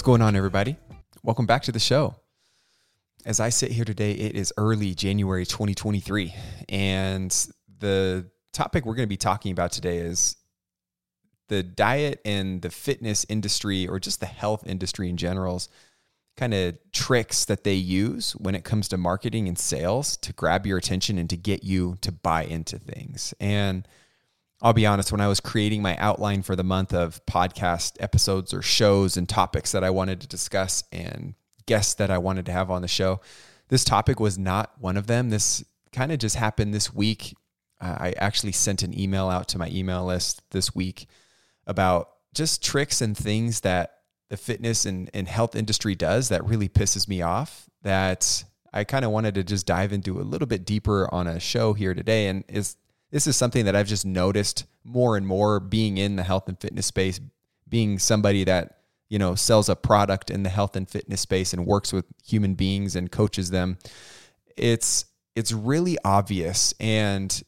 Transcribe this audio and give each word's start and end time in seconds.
What's 0.00 0.06
going 0.06 0.22
on, 0.22 0.34
everybody? 0.34 0.76
Welcome 1.22 1.44
back 1.44 1.64
to 1.64 1.72
the 1.72 1.78
show. 1.78 2.14
As 3.26 3.38
I 3.38 3.50
sit 3.50 3.70
here 3.70 3.84
today, 3.84 4.12
it 4.12 4.34
is 4.34 4.50
early 4.56 4.94
January 4.94 5.44
2023, 5.44 6.34
and 6.70 7.30
the 7.80 8.24
topic 8.54 8.86
we're 8.86 8.94
going 8.94 9.06
to 9.06 9.10
be 9.10 9.18
talking 9.18 9.52
about 9.52 9.72
today 9.72 9.98
is 9.98 10.36
the 11.50 11.62
diet 11.62 12.22
and 12.24 12.62
the 12.62 12.70
fitness 12.70 13.26
industry, 13.28 13.86
or 13.86 14.00
just 14.00 14.20
the 14.20 14.26
health 14.26 14.66
industry 14.66 15.10
in 15.10 15.18
general's 15.18 15.68
kind 16.34 16.54
of 16.54 16.78
tricks 16.92 17.44
that 17.44 17.64
they 17.64 17.74
use 17.74 18.32
when 18.36 18.54
it 18.54 18.64
comes 18.64 18.88
to 18.88 18.96
marketing 18.96 19.48
and 19.48 19.58
sales 19.58 20.16
to 20.16 20.32
grab 20.32 20.66
your 20.66 20.78
attention 20.78 21.18
and 21.18 21.28
to 21.28 21.36
get 21.36 21.62
you 21.62 21.98
to 22.00 22.10
buy 22.10 22.44
into 22.44 22.78
things. 22.78 23.34
And 23.38 23.86
I'll 24.62 24.74
be 24.74 24.86
honest, 24.86 25.10
when 25.10 25.20
I 25.22 25.28
was 25.28 25.40
creating 25.40 25.80
my 25.80 25.96
outline 25.96 26.42
for 26.42 26.54
the 26.54 26.64
month 26.64 26.92
of 26.92 27.24
podcast 27.24 27.96
episodes 27.98 28.52
or 28.52 28.60
shows 28.60 29.16
and 29.16 29.28
topics 29.28 29.72
that 29.72 29.82
I 29.82 29.90
wanted 29.90 30.20
to 30.20 30.26
discuss 30.26 30.84
and 30.92 31.34
guests 31.66 31.94
that 31.94 32.10
I 32.10 32.18
wanted 32.18 32.46
to 32.46 32.52
have 32.52 32.70
on 32.70 32.82
the 32.82 32.88
show, 32.88 33.20
this 33.68 33.84
topic 33.84 34.20
was 34.20 34.36
not 34.36 34.72
one 34.78 34.96
of 34.96 35.06
them. 35.06 35.30
This 35.30 35.64
kind 35.92 36.12
of 36.12 36.18
just 36.18 36.36
happened 36.36 36.74
this 36.74 36.92
week. 36.92 37.34
Uh, 37.80 37.96
I 37.98 38.14
actually 38.18 38.52
sent 38.52 38.82
an 38.82 38.98
email 38.98 39.30
out 39.30 39.48
to 39.48 39.58
my 39.58 39.68
email 39.70 40.04
list 40.04 40.42
this 40.50 40.74
week 40.74 41.06
about 41.66 42.10
just 42.34 42.62
tricks 42.62 43.00
and 43.00 43.16
things 43.16 43.60
that 43.60 43.94
the 44.28 44.36
fitness 44.36 44.84
and, 44.84 45.10
and 45.14 45.26
health 45.26 45.56
industry 45.56 45.94
does 45.94 46.28
that 46.28 46.44
really 46.44 46.68
pisses 46.68 47.08
me 47.08 47.22
off 47.22 47.68
that 47.82 48.44
I 48.72 48.84
kind 48.84 49.04
of 49.04 49.10
wanted 49.10 49.34
to 49.36 49.42
just 49.42 49.66
dive 49.66 49.92
into 49.92 50.20
a 50.20 50.22
little 50.22 50.46
bit 50.46 50.64
deeper 50.64 51.12
on 51.12 51.26
a 51.26 51.40
show 51.40 51.72
here 51.72 51.94
today. 51.94 52.28
And 52.28 52.44
is 52.48 52.76
this 53.10 53.26
is 53.26 53.36
something 53.36 53.64
that 53.64 53.76
I've 53.76 53.88
just 53.88 54.06
noticed 54.06 54.66
more 54.84 55.16
and 55.16 55.26
more 55.26 55.60
being 55.60 55.98
in 55.98 56.16
the 56.16 56.22
health 56.22 56.48
and 56.48 56.58
fitness 56.58 56.86
space, 56.86 57.20
being 57.68 57.98
somebody 57.98 58.44
that, 58.44 58.78
you 59.08 59.18
know, 59.18 59.34
sells 59.34 59.68
a 59.68 59.76
product 59.76 60.30
in 60.30 60.42
the 60.42 60.48
health 60.48 60.76
and 60.76 60.88
fitness 60.88 61.20
space 61.20 61.52
and 61.52 61.66
works 61.66 61.92
with 61.92 62.04
human 62.24 62.54
beings 62.54 62.96
and 62.96 63.10
coaches 63.10 63.50
them. 63.50 63.78
It's 64.56 65.06
it's 65.36 65.52
really 65.52 65.96
obvious 66.04 66.74
and 66.80 67.42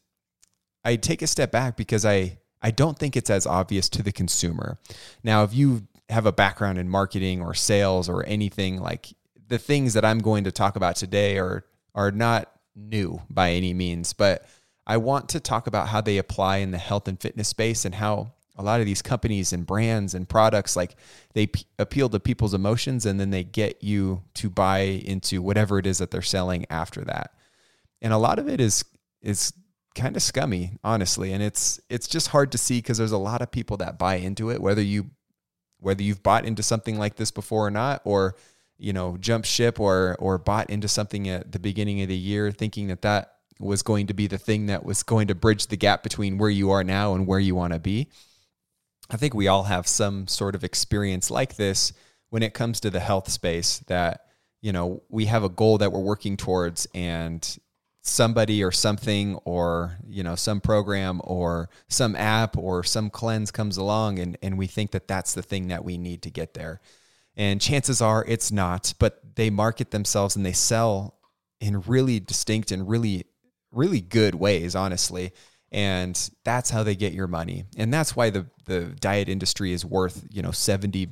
I 0.84 0.96
take 0.96 1.22
a 1.22 1.26
step 1.26 1.52
back 1.52 1.76
because 1.76 2.04
I 2.04 2.38
I 2.60 2.70
don't 2.70 2.98
think 2.98 3.16
it's 3.16 3.30
as 3.30 3.46
obvious 3.46 3.88
to 3.90 4.02
the 4.02 4.12
consumer. 4.12 4.78
Now, 5.24 5.42
if 5.42 5.54
you 5.54 5.86
have 6.08 6.26
a 6.26 6.32
background 6.32 6.78
in 6.78 6.88
marketing 6.88 7.40
or 7.40 7.54
sales 7.54 8.08
or 8.08 8.24
anything 8.26 8.80
like 8.80 9.14
the 9.48 9.58
things 9.58 9.94
that 9.94 10.04
I'm 10.04 10.18
going 10.18 10.44
to 10.44 10.52
talk 10.52 10.76
about 10.76 10.96
today 10.96 11.38
are 11.38 11.64
are 11.94 12.10
not 12.10 12.50
new 12.74 13.20
by 13.28 13.52
any 13.52 13.74
means, 13.74 14.12
but 14.12 14.46
I 14.86 14.96
want 14.96 15.28
to 15.30 15.40
talk 15.40 15.66
about 15.66 15.88
how 15.88 16.00
they 16.00 16.18
apply 16.18 16.58
in 16.58 16.70
the 16.70 16.78
health 16.78 17.08
and 17.08 17.20
fitness 17.20 17.48
space 17.48 17.84
and 17.84 17.94
how 17.94 18.32
a 18.56 18.62
lot 18.62 18.80
of 18.80 18.86
these 18.86 19.02
companies 19.02 19.52
and 19.52 19.66
brands 19.66 20.14
and 20.14 20.28
products 20.28 20.76
like 20.76 20.96
they 21.32 21.46
p- 21.46 21.64
appeal 21.78 22.08
to 22.10 22.20
people's 22.20 22.52
emotions 22.52 23.06
and 23.06 23.18
then 23.18 23.30
they 23.30 23.44
get 23.44 23.82
you 23.82 24.22
to 24.34 24.50
buy 24.50 24.80
into 24.80 25.40
whatever 25.40 25.78
it 25.78 25.86
is 25.86 25.98
that 25.98 26.10
they're 26.10 26.20
selling 26.20 26.66
after 26.68 27.02
that. 27.04 27.32
And 28.02 28.12
a 28.12 28.18
lot 28.18 28.38
of 28.38 28.48
it 28.48 28.60
is 28.60 28.84
is 29.22 29.52
kind 29.94 30.16
of 30.16 30.22
scummy, 30.22 30.72
honestly, 30.82 31.32
and 31.32 31.42
it's 31.42 31.80
it's 31.88 32.08
just 32.08 32.28
hard 32.28 32.52
to 32.52 32.58
see 32.58 32.78
because 32.78 32.98
there's 32.98 33.12
a 33.12 33.18
lot 33.18 33.42
of 33.42 33.50
people 33.50 33.76
that 33.78 33.98
buy 33.98 34.16
into 34.16 34.50
it 34.50 34.60
whether 34.60 34.82
you 34.82 35.10
whether 35.78 36.02
you've 36.02 36.22
bought 36.22 36.44
into 36.44 36.62
something 36.62 36.98
like 36.98 37.16
this 37.16 37.30
before 37.30 37.66
or 37.66 37.70
not 37.70 38.02
or 38.04 38.36
you 38.78 38.92
know 38.92 39.16
jump 39.18 39.44
ship 39.44 39.80
or 39.80 40.16
or 40.18 40.38
bought 40.38 40.68
into 40.68 40.88
something 40.88 41.28
at 41.28 41.52
the 41.52 41.58
beginning 41.58 42.02
of 42.02 42.08
the 42.08 42.16
year 42.16 42.50
thinking 42.50 42.88
that 42.88 43.02
that 43.02 43.36
was 43.62 43.82
going 43.82 44.08
to 44.08 44.14
be 44.14 44.26
the 44.26 44.38
thing 44.38 44.66
that 44.66 44.84
was 44.84 45.02
going 45.02 45.28
to 45.28 45.34
bridge 45.34 45.68
the 45.68 45.76
gap 45.76 46.02
between 46.02 46.38
where 46.38 46.50
you 46.50 46.70
are 46.70 46.84
now 46.84 47.14
and 47.14 47.26
where 47.26 47.38
you 47.38 47.54
want 47.54 47.72
to 47.72 47.78
be. 47.78 48.08
I 49.10 49.16
think 49.16 49.34
we 49.34 49.48
all 49.48 49.64
have 49.64 49.86
some 49.86 50.26
sort 50.26 50.54
of 50.54 50.64
experience 50.64 51.30
like 51.30 51.56
this 51.56 51.92
when 52.30 52.42
it 52.42 52.54
comes 52.54 52.80
to 52.80 52.90
the 52.90 53.00
health 53.00 53.30
space 53.30 53.80
that, 53.80 54.26
you 54.60 54.72
know, 54.72 55.02
we 55.08 55.26
have 55.26 55.44
a 55.44 55.48
goal 55.48 55.78
that 55.78 55.92
we're 55.92 56.00
working 56.00 56.36
towards 56.36 56.86
and 56.94 57.58
somebody 58.02 58.64
or 58.64 58.72
something 58.72 59.36
or, 59.44 59.98
you 60.08 60.22
know, 60.22 60.34
some 60.34 60.60
program 60.60 61.20
or 61.24 61.68
some 61.88 62.16
app 62.16 62.56
or 62.56 62.82
some 62.82 63.10
cleanse 63.10 63.50
comes 63.50 63.76
along 63.76 64.18
and, 64.18 64.36
and 64.42 64.58
we 64.58 64.66
think 64.66 64.90
that 64.90 65.06
that's 65.06 65.34
the 65.34 65.42
thing 65.42 65.68
that 65.68 65.84
we 65.84 65.96
need 65.96 66.22
to 66.22 66.30
get 66.30 66.54
there. 66.54 66.80
And 67.36 67.60
chances 67.60 68.02
are 68.02 68.24
it's 68.26 68.50
not, 68.50 68.94
but 68.98 69.36
they 69.36 69.50
market 69.50 69.90
themselves 69.90 70.36
and 70.36 70.44
they 70.44 70.52
sell 70.52 71.14
in 71.60 71.80
really 71.82 72.18
distinct 72.18 72.72
and 72.72 72.88
really 72.88 73.24
really 73.72 74.00
good 74.00 74.34
ways, 74.34 74.76
honestly. 74.76 75.32
And 75.70 76.30
that's 76.44 76.70
how 76.70 76.82
they 76.82 76.94
get 76.94 77.14
your 77.14 77.26
money. 77.26 77.64
And 77.76 77.92
that's 77.92 78.14
why 78.14 78.30
the, 78.30 78.46
the 78.66 78.84
diet 79.00 79.28
industry 79.28 79.72
is 79.72 79.84
worth, 79.84 80.24
you 80.30 80.42
know, 80.42 80.50
70 80.50 81.08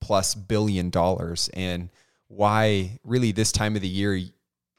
plus 0.00 0.34
billion 0.34 0.90
dollars. 0.90 1.50
And 1.52 1.90
why 2.28 2.98
really 3.04 3.32
this 3.32 3.52
time 3.52 3.76
of 3.76 3.82
the 3.82 3.88
year 3.88 4.18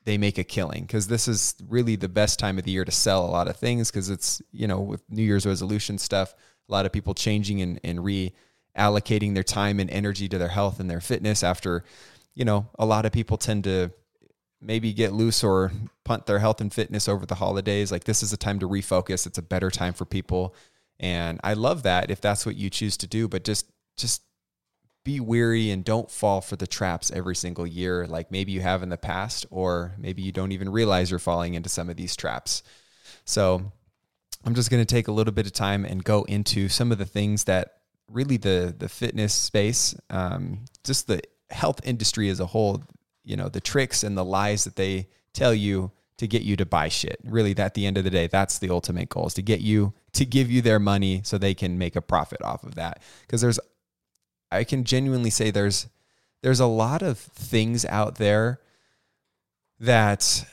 they 0.06 0.18
make 0.18 0.38
a 0.38 0.44
killing 0.44 0.84
because 0.84 1.08
this 1.08 1.28
is 1.28 1.56
really 1.68 1.96
the 1.96 2.10
best 2.10 2.40
time 2.40 2.58
of 2.58 2.64
the 2.64 2.72
year 2.72 2.86
to 2.86 2.92
sell 2.92 3.26
a 3.26 3.30
lot 3.30 3.48
of 3.48 3.58
things 3.58 3.92
because 3.92 4.10
it's, 4.10 4.42
you 4.52 4.68
know, 4.68 4.80
with 4.80 5.04
New 5.10 5.24
Year's 5.24 5.46
resolution 5.46 5.98
stuff, 5.98 6.34
a 6.68 6.72
lot 6.72 6.86
of 6.86 6.92
people 6.92 7.14
changing 7.14 7.62
and, 7.62 7.80
and 7.84 8.00
reallocating 8.00 9.34
their 9.34 9.44
time 9.44 9.80
and 9.80 9.90
energy 9.92 10.28
to 10.30 10.38
their 10.38 10.48
health 10.48 10.80
and 10.80 10.90
their 10.90 11.02
fitness 11.02 11.44
after, 11.44 11.84
you 12.34 12.46
know, 12.46 12.68
a 12.80 12.86
lot 12.86 13.06
of 13.06 13.12
people 13.12 13.38
tend 13.38 13.66
to 13.66 13.92
maybe 14.62 14.94
get 14.94 15.14
loose 15.14 15.44
or 15.44 15.72
punt 16.10 16.26
their 16.26 16.40
health 16.40 16.60
and 16.60 16.74
fitness 16.74 17.08
over 17.08 17.24
the 17.28 17.36
holidays. 17.36 17.92
Like 17.92 18.06
this 18.06 18.24
is 18.24 18.34
a 18.34 18.38
time 18.38 18.58
to 18.62 18.68
refocus. 18.68 19.28
It's 19.28 19.38
a 19.38 19.44
better 19.44 19.70
time 19.70 19.94
for 19.94 20.06
people. 20.06 20.56
And 21.00 21.40
I 21.44 21.54
love 21.54 21.84
that 21.84 22.10
if 22.10 22.20
that's 22.20 22.48
what 22.48 22.56
you 22.56 22.72
choose 22.72 22.98
to 22.98 23.08
do, 23.08 23.28
but 23.28 23.44
just 23.44 23.68
just 23.96 24.24
be 25.06 25.20
weary 25.20 25.70
and 25.70 25.86
don't 25.86 26.10
fall 26.10 26.42
for 26.42 26.56
the 26.56 26.66
traps 26.66 27.12
every 27.12 27.36
single 27.36 27.66
year 27.66 28.08
like 28.08 28.32
maybe 28.32 28.52
you 28.52 28.60
have 28.60 28.82
in 28.82 28.90
the 28.90 28.98
past 28.98 29.46
or 29.52 29.94
maybe 29.98 30.22
you 30.22 30.32
don't 30.32 30.52
even 30.52 30.70
realize 30.70 31.10
you're 31.10 31.20
falling 31.20 31.54
into 31.54 31.70
some 31.70 31.92
of 31.92 31.96
these 31.96 32.16
traps. 32.16 32.64
So 33.26 33.72
I'm 34.44 34.56
just 34.56 34.72
going 34.72 34.82
to 34.82 34.96
take 34.96 35.10
a 35.10 35.12
little 35.12 35.34
bit 35.34 35.46
of 35.46 35.54
time 35.54 35.86
and 35.86 36.04
go 36.04 36.24
into 36.24 36.70
some 36.70 36.92
of 36.92 36.98
the 36.98 37.06
things 37.06 37.44
that 37.44 37.76
really 38.12 38.38
the 38.38 38.74
the 38.76 38.90
fitness 38.90 39.36
space, 39.36 39.94
um, 40.10 40.66
just 40.84 41.06
the 41.06 41.22
health 41.52 41.82
industry 41.84 42.30
as 42.30 42.40
a 42.40 42.48
whole, 42.48 42.84
you 43.24 43.38
know 43.38 43.48
the 43.48 43.62
tricks 43.62 44.04
and 44.04 44.18
the 44.18 44.26
lies 44.26 44.64
that 44.64 44.76
they 44.76 45.08
tell 45.34 45.54
you 45.54 45.92
to 46.20 46.28
get 46.28 46.44
you 46.44 46.56
to 46.58 46.66
buy 46.66 46.88
shit. 46.90 47.20
Really, 47.24 47.58
at 47.58 47.74
the 47.74 47.86
end 47.86 47.98
of 47.98 48.04
the 48.04 48.10
day, 48.10 48.28
that's 48.28 48.60
the 48.60 48.70
ultimate 48.70 49.10
goal 49.10 49.28
is 49.28 49.34
to 49.34 49.42
get 49.42 49.62
you 49.62 49.94
to 50.14 50.26
give 50.26 50.52
you 50.52 50.62
their 50.62 50.80
money 50.80 51.22
so 51.24 51.38
they 51.38 51.54
can 51.54 51.78
make 51.78 51.96
a 51.96 52.02
profit 52.02 52.42
off 52.44 52.64
of 52.64 52.76
that. 52.76 53.02
Because 53.22 53.42
there's, 53.42 53.60
I 54.52 54.64
can 54.64 54.84
genuinely 54.84 55.30
say 55.30 55.50
there's, 55.50 55.88
there's 56.44 56.60
a 56.60 56.66
lot 56.66 57.02
of 57.02 57.18
things 57.18 57.86
out 57.86 58.16
there 58.16 58.60
that, 59.80 60.46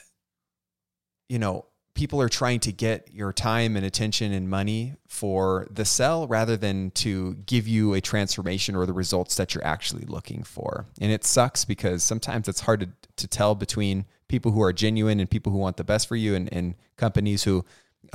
you 1.29 1.39
know, 1.39 1.67
people 1.97 2.21
are 2.21 2.29
trying 2.29 2.61
to 2.61 2.71
get 2.71 3.09
your 3.13 3.33
time 3.33 3.75
and 3.75 3.85
attention 3.85 4.31
and 4.31 4.49
money 4.49 4.95
for 5.09 5.67
the 5.71 5.85
sell 5.85 6.29
rather 6.29 6.57
than 6.57 6.91
to 6.93 7.35
give 7.47 7.67
you 7.67 7.95
a 7.95 8.01
transformation 8.01 8.77
or 8.77 8.85
the 8.85 8.93
results 8.93 9.35
that 9.37 9.55
you're 9.55 9.67
actually 9.67 10.05
looking 10.05 10.43
for. 10.43 10.85
And 11.01 11.11
it 11.11 11.25
sucks 11.25 11.65
because 11.65 12.03
sometimes 12.03 12.49
it's 12.49 12.61
hard 12.61 12.81
to, 12.81 12.89
to 13.17 13.27
tell 13.27 13.55
between 13.55 14.05
people 14.29 14.53
who 14.53 14.63
are 14.63 14.75
genuine 14.75 15.19
and 15.21 15.31
people 15.31 15.51
who 15.51 15.59
want 15.59 15.79
the 15.79 15.85
best 15.85 16.07
for 16.07 16.17
you 16.17 16.35
and, 16.35 16.53
and 16.53 16.75
companies 16.99 17.45
who 17.45 17.65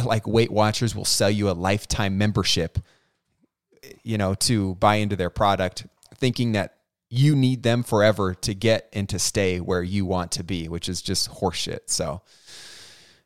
like 0.06 0.28
Weight 0.28 0.52
Watchers 0.52 0.96
will 0.96 1.03
sell 1.03 1.31
you 1.31 1.50
a 1.50 1.52
lifetime 1.52 2.18
membership, 2.18 2.78
you 4.03 4.18
know, 4.18 4.36
to 4.36 4.75
buy 4.75 4.96
into 4.96 5.16
their 5.16 5.31
product, 5.31 5.88
thinking 6.16 6.52
that 6.52 6.75
you 7.09 7.36
need 7.36 7.64
them 7.64 7.81
forever 7.81 8.36
to 8.36 8.53
get 8.53 8.88
and 8.94 9.09
to 9.09 9.18
stay 9.18 9.59
where 9.59 9.81
you 9.81 10.06
want 10.06 10.31
to 10.34 10.44
be, 10.44 10.70
which 10.70 10.88
is 10.88 11.02
just 11.02 11.30
horseshit. 11.31 11.81
So, 11.88 12.22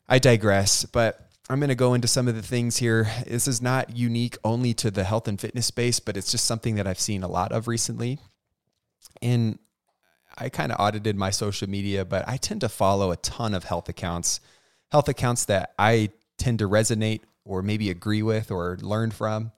I 0.08 0.20
digress, 0.20 0.86
but 0.86 1.30
I'm 1.50 1.60
going 1.60 1.70
to 1.70 1.76
go 1.76 1.94
into 1.94 2.08
some 2.08 2.28
of 2.28 2.36
the 2.36 2.42
things 2.42 2.78
here. 2.78 3.08
This 3.26 3.48
is 3.48 3.62
not 3.62 3.96
unique 3.96 4.38
only 4.44 4.74
to 4.76 4.92
the 4.92 5.04
health 5.04 5.28
and 5.28 5.40
fitness 5.40 5.68
space, 5.68 6.00
but 6.00 6.18
it's 6.18 6.32
just 6.32 6.46
something 6.46 6.76
that 6.76 6.88
I've 6.88 7.00
seen 7.00 7.24
a 7.24 7.28
lot 7.28 7.52
of 7.52 7.68
recently. 7.68 8.20
And 9.22 9.60
I 10.38 10.50
kind 10.50 10.72
of 10.72 10.80
audited 10.80 11.16
my 11.16 11.30
social 11.30 11.70
media, 11.70 12.04
but 12.04 12.28
I 12.28 12.38
tend 12.38 12.62
to 12.62 12.70
follow 12.70 13.12
a 13.12 13.18
ton 13.18 13.54
of 13.54 13.64
health 13.64 13.90
accounts, 13.90 14.42
health 14.92 15.08
accounts 15.08 15.46
that 15.46 15.74
I 15.80 16.10
tend 16.38 16.60
to 16.60 16.70
resonate 16.70 17.22
or 17.44 17.62
maybe 17.62 17.90
agree 17.90 18.22
with 18.22 18.52
or 18.52 18.78
learn 18.82 19.12
from, 19.12 19.52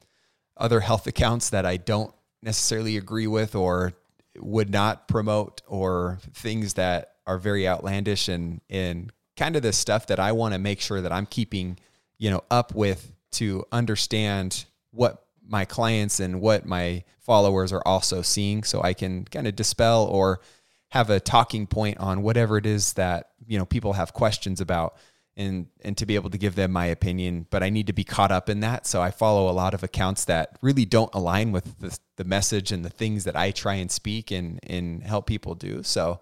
other 0.56 0.82
health 0.82 1.08
accounts 1.08 1.50
that 1.50 1.66
I 1.66 1.78
don't 1.78 2.14
necessarily 2.42 2.98
agree 2.98 3.28
with 3.28 3.56
or 3.56 3.94
would 4.38 4.70
not 4.70 5.08
promote, 5.08 5.62
or 5.68 6.20
things 6.34 6.76
that 6.76 7.14
are 7.26 7.40
very 7.40 7.68
outlandish 7.68 8.28
and, 8.28 8.62
and 8.70 9.12
kind 9.38 9.56
of 9.56 9.62
the 9.62 9.72
stuff 9.72 10.08
that 10.08 10.20
I 10.20 10.34
want 10.34 10.54
to 10.54 10.60
make 10.60 10.82
sure 10.82 11.00
that 11.00 11.12
I'm 11.12 11.28
keeping, 11.28 11.78
you 12.18 12.30
know, 12.30 12.44
up 12.52 12.76
with 12.76 13.14
to 13.34 13.64
understand 13.72 14.66
what 14.92 15.24
my 15.48 15.64
clients 15.64 16.20
and 16.20 16.42
what 16.42 16.66
my 16.66 17.04
followers 17.20 17.72
are 17.72 17.84
also 17.86 18.22
seeing 18.22 18.64
so 18.64 18.82
I 18.82 18.94
can 18.94 19.26
kind 19.26 19.48
of 19.48 19.56
dispel 19.56 20.06
or 20.06 20.42
have 20.90 21.10
a 21.10 21.20
talking 21.20 21.68
point 21.68 22.00
on 22.00 22.22
whatever 22.24 22.58
it 22.58 22.66
is 22.66 22.94
that, 22.94 23.30
you 23.46 23.58
know, 23.58 23.66
people 23.66 23.94
have 23.94 24.14
questions 24.14 24.60
about. 24.60 24.98
and 25.38 25.68
and 25.82 25.96
to 25.98 26.06
be 26.06 26.16
able 26.16 26.32
to 26.32 26.38
give 26.38 26.56
them 26.56 26.72
my 26.72 26.88
opinion 26.88 27.46
but 27.52 27.62
i 27.62 27.70
need 27.70 27.86
to 27.86 27.94
be 27.94 28.04
caught 28.04 28.32
up 28.32 28.50
in 28.50 28.62
that 28.62 28.88
so 28.88 29.04
i 29.04 29.12
follow 29.12 29.48
a 29.48 29.54
lot 29.54 29.76
of 29.76 29.84
accounts 29.84 30.26
that 30.26 30.58
really 30.64 30.86
don't 30.86 31.14
align 31.14 31.52
with 31.52 31.78
the, 31.80 31.96
the 32.16 32.24
message 32.24 32.72
and 32.72 32.84
the 32.84 32.90
things 32.90 33.24
that 33.24 33.36
i 33.36 33.52
try 33.52 33.76
and 33.76 33.92
speak 33.92 34.32
and 34.32 34.60
and 34.64 35.04
help 35.04 35.28
people 35.28 35.54
do 35.54 35.84
so 35.84 36.20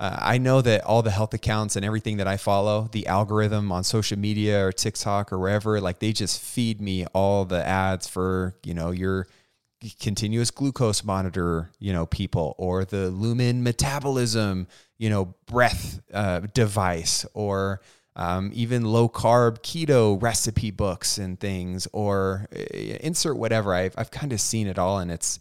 uh, 0.00 0.16
i 0.18 0.36
know 0.36 0.60
that 0.60 0.82
all 0.84 1.02
the 1.02 1.12
health 1.12 1.32
accounts 1.32 1.76
and 1.76 1.84
everything 1.84 2.16
that 2.16 2.26
i 2.26 2.36
follow 2.36 2.88
the 2.90 3.06
algorithm 3.06 3.70
on 3.70 3.84
social 3.84 4.18
media 4.18 4.66
or 4.66 4.72
tiktok 4.72 5.32
or 5.32 5.38
wherever 5.38 5.80
like 5.80 6.00
they 6.00 6.12
just 6.12 6.40
feed 6.40 6.80
me 6.80 7.06
all 7.14 7.44
the 7.44 7.64
ads 7.64 8.08
for 8.08 8.56
you 8.64 8.74
know 8.74 8.90
your 8.90 9.28
continuous 9.98 10.50
glucose 10.50 11.04
monitor, 11.04 11.70
you 11.78 11.92
know, 11.92 12.06
people 12.06 12.54
or 12.58 12.84
the 12.84 13.10
Lumen 13.10 13.62
metabolism, 13.62 14.66
you 14.98 15.08
know, 15.08 15.34
breath 15.46 16.00
uh, 16.12 16.40
device 16.52 17.24
or 17.32 17.80
um, 18.16 18.50
even 18.52 18.84
low 18.84 19.08
carb 19.08 19.60
keto 19.60 20.20
recipe 20.20 20.70
books 20.70 21.16
and 21.16 21.40
things 21.40 21.88
or 21.92 22.46
uh, 22.54 22.58
insert 23.00 23.36
whatever. 23.36 23.72
I've, 23.72 23.94
I've 23.96 24.10
kind 24.10 24.32
of 24.32 24.40
seen 24.40 24.66
it 24.66 24.78
all 24.78 24.98
and 24.98 25.10
it's, 25.10 25.40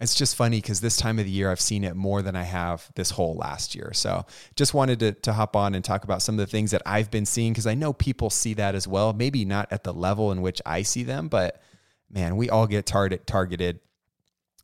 it's 0.00 0.14
just 0.14 0.36
funny 0.36 0.58
because 0.58 0.80
this 0.80 0.96
time 0.96 1.18
of 1.18 1.24
the 1.24 1.30
year 1.30 1.50
I've 1.50 1.60
seen 1.60 1.84
it 1.84 1.94
more 1.94 2.20
than 2.20 2.34
I 2.34 2.42
have 2.42 2.90
this 2.96 3.10
whole 3.10 3.36
last 3.36 3.74
year. 3.74 3.92
So 3.94 4.26
just 4.56 4.74
wanted 4.74 4.98
to, 5.00 5.12
to 5.12 5.32
hop 5.32 5.54
on 5.54 5.74
and 5.74 5.84
talk 5.84 6.04
about 6.04 6.20
some 6.20 6.34
of 6.34 6.38
the 6.38 6.50
things 6.50 6.72
that 6.72 6.82
I've 6.84 7.10
been 7.10 7.26
seeing 7.26 7.52
because 7.52 7.66
I 7.66 7.74
know 7.74 7.92
people 7.92 8.28
see 8.28 8.54
that 8.54 8.74
as 8.74 8.88
well. 8.88 9.12
Maybe 9.12 9.44
not 9.44 9.68
at 9.70 9.84
the 9.84 9.92
level 9.92 10.32
in 10.32 10.42
which 10.42 10.60
I 10.66 10.82
see 10.82 11.04
them, 11.04 11.28
but 11.28 11.60
man, 12.10 12.36
we 12.36 12.50
all 12.50 12.66
get 12.66 12.86
target 12.86 13.26
targeted. 13.26 13.80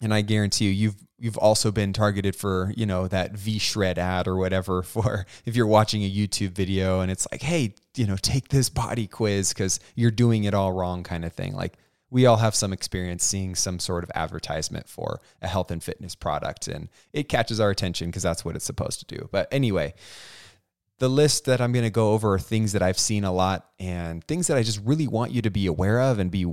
And 0.01 0.13
I 0.13 0.23
guarantee 0.23 0.67
you, 0.67 0.71
you've 0.71 0.97
you've 1.19 1.39
also 1.39 1.71
been 1.71 1.93
targeted 1.93 2.35
for 2.35 2.73
you 2.77 2.87
know 2.87 3.07
that 3.07 3.33
V 3.33 3.59
shred 3.59 3.99
ad 3.99 4.27
or 4.27 4.37
whatever 4.37 4.83
for 4.83 5.27
if 5.45 5.55
you're 5.55 5.67
watching 5.67 6.03
a 6.03 6.11
YouTube 6.11 6.53
video 6.53 7.01
and 7.01 7.11
it's 7.11 7.27
like, 7.31 7.43
hey, 7.43 7.75
you 7.95 8.07
know, 8.07 8.17
take 8.17 8.49
this 8.49 8.69
body 8.69 9.07
quiz 9.07 9.51
because 9.51 9.79
you're 9.95 10.11
doing 10.11 10.45
it 10.45 10.55
all 10.55 10.73
wrong, 10.73 11.03
kind 11.03 11.25
of 11.25 11.33
thing. 11.33 11.55
Like 11.55 11.75
we 12.11 12.27
all 12.27 12.39
have 12.39 12.55
some 12.55 12.73
experience 12.73 13.25
seeing 13.25 13.55
some 13.55 13.79
sort 13.79 14.05
of 14.05 14.11
advertisement 14.15 14.89
for 14.89 15.21
a 15.41 15.49
health 15.49 15.71
and 15.71 15.83
fitness 15.83 16.15
product, 16.15 16.69
and 16.69 16.89
it 17.13 17.29
catches 17.29 17.61
our 17.61 17.71
attention 17.71 18.09
because 18.09 18.23
that's 18.23 18.45
what 18.45 18.57
it's 18.57 18.65
supposed 18.65 19.01
to 19.01 19.17
do. 19.17 19.29
But 19.31 19.49
anyway. 19.53 19.95
The 20.99 21.09
list 21.09 21.47
that 21.47 21.63
I'm 21.63 21.73
going 21.73 21.87
to 21.87 21.91
go 21.91 22.13
over 22.13 22.35
are 22.35 22.39
things 22.39 22.73
that 22.73 22.83
I've 22.83 22.99
seen 22.99 23.25
a 23.25 23.33
lot 23.33 23.71
and 23.79 24.23
things 24.23 24.49
that 24.49 24.59
I 24.59 24.63
just 24.63 24.83
really 24.85 25.09
want 25.09 25.33
you 25.33 25.41
to 25.41 25.49
be 25.49 25.67
aware 25.67 25.99
of 25.99 26.19
and 26.19 26.31
be 26.31 26.45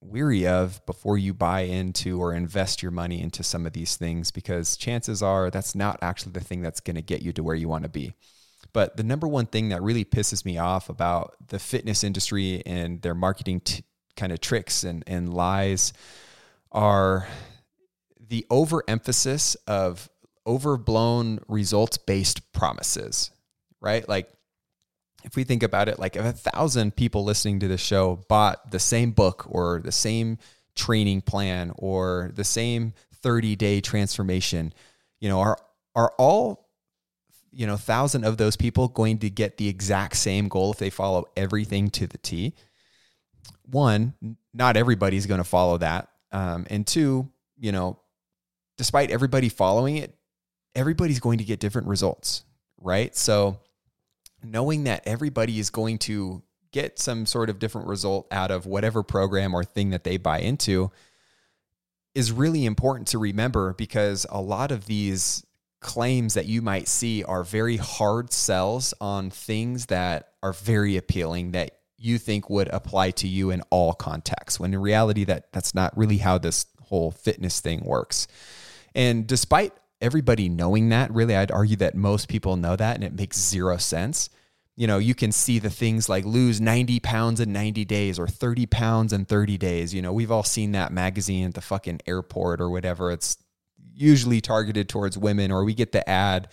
weary 0.00 0.46
of 0.46 0.84
before 0.86 1.18
you 1.18 1.34
buy 1.34 1.60
into 1.60 2.20
or 2.20 2.32
invest 2.32 2.82
your 2.82 2.92
money 2.92 3.20
into 3.20 3.42
some 3.42 3.66
of 3.66 3.72
these 3.72 3.96
things 3.96 4.30
because 4.30 4.76
chances 4.76 5.22
are 5.22 5.50
that's 5.50 5.74
not 5.74 5.98
actually 6.02 6.32
the 6.32 6.40
thing 6.40 6.62
that's 6.62 6.80
going 6.80 6.96
to 6.96 7.02
get 7.02 7.22
you 7.22 7.32
to 7.32 7.42
where 7.42 7.56
you 7.56 7.68
want 7.68 7.84
to 7.84 7.88
be. 7.88 8.14
But 8.72 8.96
the 8.96 9.02
number 9.02 9.26
one 9.26 9.46
thing 9.46 9.70
that 9.70 9.82
really 9.82 10.04
pisses 10.04 10.44
me 10.44 10.58
off 10.58 10.88
about 10.88 11.34
the 11.48 11.58
fitness 11.58 12.04
industry 12.04 12.62
and 12.66 13.00
their 13.02 13.14
marketing 13.14 13.60
t- 13.60 13.84
kind 14.18 14.32
of 14.32 14.40
tricks 14.40 14.84
and, 14.84 15.02
and 15.06 15.32
lies 15.32 15.94
are 16.70 17.26
the 18.28 18.44
overemphasis 18.50 19.54
of 19.66 20.10
overblown 20.46 21.38
results 21.48 21.96
based 21.96 22.52
promises, 22.52 23.30
right? 23.80 24.06
Like 24.06 24.28
if 25.24 25.36
we 25.36 25.44
think 25.44 25.62
about 25.62 25.88
it, 25.88 25.98
like 25.98 26.16
if 26.16 26.24
a 26.24 26.32
thousand 26.32 26.96
people 26.96 27.24
listening 27.24 27.60
to 27.60 27.68
the 27.68 27.78
show 27.78 28.20
bought 28.28 28.70
the 28.70 28.78
same 28.78 29.12
book 29.12 29.46
or 29.48 29.80
the 29.80 29.92
same 29.92 30.38
training 30.74 31.22
plan 31.22 31.72
or 31.76 32.30
the 32.34 32.44
same 32.44 32.92
30 33.14 33.56
day 33.56 33.80
transformation, 33.80 34.72
you 35.20 35.28
know, 35.28 35.40
are, 35.40 35.58
are 35.94 36.12
all, 36.18 36.68
you 37.50 37.66
know, 37.66 37.76
thousand 37.76 38.24
of 38.24 38.36
those 38.36 38.56
people 38.56 38.88
going 38.88 39.18
to 39.18 39.30
get 39.30 39.56
the 39.56 39.68
exact 39.68 40.16
same 40.16 40.48
goal 40.48 40.72
if 40.72 40.78
they 40.78 40.90
follow 40.90 41.24
everything 41.36 41.88
to 41.90 42.06
the 42.06 42.18
T? 42.18 42.54
One, 43.70 44.14
not 44.54 44.76
everybody's 44.76 45.26
going 45.26 45.38
to 45.38 45.44
follow 45.44 45.78
that. 45.78 46.08
Um, 46.32 46.66
and 46.70 46.86
two, 46.86 47.28
you 47.58 47.72
know, 47.72 47.98
despite 48.76 49.10
everybody 49.10 49.48
following 49.48 49.96
it, 49.96 50.14
everybody's 50.74 51.20
going 51.20 51.38
to 51.38 51.44
get 51.44 51.60
different 51.60 51.88
results, 51.88 52.44
right? 52.80 53.14
So, 53.14 53.60
knowing 54.42 54.84
that 54.84 55.02
everybody 55.04 55.58
is 55.58 55.70
going 55.70 55.98
to 55.98 56.42
get 56.70 56.98
some 56.98 57.26
sort 57.26 57.50
of 57.50 57.58
different 57.58 57.88
result 57.88 58.26
out 58.30 58.50
of 58.50 58.66
whatever 58.66 59.02
program 59.02 59.54
or 59.54 59.64
thing 59.64 59.90
that 59.90 60.04
they 60.04 60.16
buy 60.16 60.38
into 60.38 60.90
is 62.14 62.30
really 62.32 62.64
important 62.64 63.08
to 63.08 63.18
remember 63.18 63.74
because 63.74 64.26
a 64.30 64.40
lot 64.40 64.70
of 64.70 64.86
these 64.86 65.44
claims 65.80 66.34
that 66.34 66.46
you 66.46 66.60
might 66.60 66.88
see 66.88 67.22
are 67.24 67.44
very 67.44 67.76
hard 67.76 68.32
sells 68.32 68.92
on 69.00 69.30
things 69.30 69.86
that 69.86 70.32
are 70.42 70.52
very 70.52 70.96
appealing 70.96 71.52
that 71.52 71.77
you 71.98 72.18
think 72.18 72.48
would 72.48 72.68
apply 72.68 73.10
to 73.10 73.26
you 73.26 73.50
in 73.50 73.60
all 73.70 73.92
contexts 73.92 74.60
when 74.60 74.72
in 74.72 74.80
reality 74.80 75.24
that 75.24 75.52
that's 75.52 75.74
not 75.74 75.96
really 75.96 76.18
how 76.18 76.38
this 76.38 76.66
whole 76.82 77.10
fitness 77.10 77.60
thing 77.60 77.82
works 77.84 78.28
and 78.94 79.26
despite 79.26 79.72
everybody 80.00 80.48
knowing 80.48 80.90
that, 80.90 81.12
really, 81.12 81.36
I'd 81.36 81.50
argue 81.50 81.76
that 81.76 81.94
most 81.94 82.28
people 82.28 82.56
know 82.56 82.76
that 82.76 82.96
and 82.96 83.04
it 83.04 83.12
makes 83.12 83.38
zero 83.38 83.76
sense. 83.76 84.30
You 84.76 84.86
know, 84.86 84.98
you 84.98 85.14
can 85.14 85.32
see 85.32 85.58
the 85.58 85.70
things 85.70 86.08
like 86.08 86.24
lose 86.24 86.60
90 86.60 87.00
pounds 87.00 87.40
in 87.40 87.52
90 87.52 87.84
days 87.84 88.18
or 88.18 88.28
30 88.28 88.66
pounds 88.66 89.12
in 89.12 89.24
30 89.24 89.58
days. 89.58 89.92
You 89.92 90.02
know, 90.02 90.12
we've 90.12 90.30
all 90.30 90.44
seen 90.44 90.72
that 90.72 90.92
magazine 90.92 91.48
at 91.48 91.54
the 91.54 91.60
fucking 91.60 92.00
airport 92.06 92.60
or 92.60 92.70
whatever. 92.70 93.10
It's 93.10 93.36
usually 93.92 94.40
targeted 94.40 94.88
towards 94.88 95.18
women 95.18 95.50
or 95.50 95.64
we 95.64 95.74
get 95.74 95.90
the 95.90 96.08
ad 96.08 96.46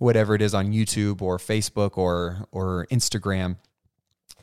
whatever 0.00 0.34
it 0.34 0.42
is 0.42 0.52
on 0.52 0.72
YouTube 0.72 1.22
or 1.22 1.38
Facebook 1.38 1.96
or 1.96 2.48
or 2.50 2.88
Instagram 2.90 3.56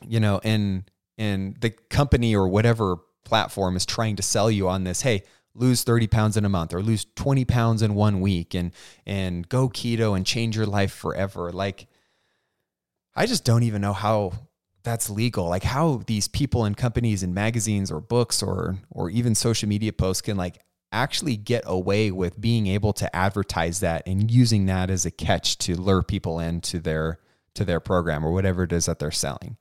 you 0.06 0.20
know 0.20 0.40
and 0.42 0.90
and 1.18 1.56
the 1.60 1.70
company 1.70 2.34
or 2.34 2.48
whatever 2.48 2.96
platform 3.24 3.76
is 3.76 3.86
trying 3.86 4.16
to 4.16 4.22
sell 4.22 4.50
you 4.50 4.68
on 4.68 4.84
this 4.84 5.02
hey 5.02 5.22
lose 5.56 5.82
30 5.82 6.06
pounds 6.06 6.36
in 6.36 6.44
a 6.44 6.48
month 6.48 6.74
or 6.74 6.82
lose 6.82 7.06
20 7.16 7.44
pounds 7.44 7.82
in 7.82 7.94
one 7.94 8.20
week 8.20 8.54
and 8.54 8.72
and 9.06 9.48
go 9.48 9.68
keto 9.68 10.16
and 10.16 10.26
change 10.26 10.56
your 10.56 10.66
life 10.66 10.92
forever. 10.92 11.50
Like 11.52 11.86
i 13.14 13.26
just 13.26 13.44
don't 13.44 13.62
even 13.62 13.80
know 13.80 13.94
how 13.94 14.32
that's 14.82 15.10
legal. 15.10 15.48
Like 15.48 15.64
how 15.64 16.02
these 16.06 16.28
people 16.28 16.64
and 16.64 16.76
companies 16.76 17.24
and 17.24 17.34
magazines 17.34 17.90
or 17.90 18.00
books 18.00 18.42
or 18.42 18.76
or 18.90 19.10
even 19.10 19.34
social 19.34 19.68
media 19.68 19.92
posts 19.92 20.22
can 20.22 20.36
like 20.36 20.58
actually 20.92 21.36
get 21.36 21.64
away 21.66 22.12
with 22.12 22.40
being 22.40 22.68
able 22.68 22.92
to 22.92 23.16
advertise 23.16 23.80
that 23.80 24.02
and 24.06 24.30
using 24.30 24.66
that 24.66 24.88
as 24.88 25.04
a 25.04 25.10
catch 25.10 25.58
to 25.58 25.74
lure 25.74 26.02
people 26.02 26.38
into 26.38 26.78
their 26.78 27.18
to 27.54 27.64
their 27.64 27.80
program 27.80 28.24
or 28.24 28.32
whatever 28.32 28.62
it 28.62 28.72
is 28.72 28.86
that 28.86 28.98
they're 28.98 29.10
selling 29.10 29.56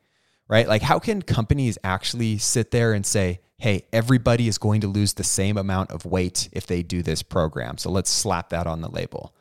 right 0.47 0.67
like 0.67 0.81
how 0.81 0.99
can 0.99 1.21
companies 1.21 1.77
actually 1.83 2.37
sit 2.37 2.71
there 2.71 2.93
and 2.93 3.05
say 3.05 3.39
hey, 3.57 3.85
everybody 3.93 4.47
is 4.47 4.57
going 4.57 4.81
to 4.81 4.87
lose 4.87 5.13
the 5.13 5.23
same 5.23 5.57
amount 5.57 5.91
of 5.91 6.05
weight 6.05 6.49
if 6.51 6.67
they 6.67 6.83
do 6.83 7.01
this 7.01 7.23
program. 7.23 7.77
So 7.77 7.89
let's 7.89 8.09
slap 8.09 8.49
that 8.49 8.67
on 8.67 8.81
the 8.81 8.89
label. 8.89 9.33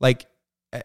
Like 0.00 0.26
eh, 0.72 0.82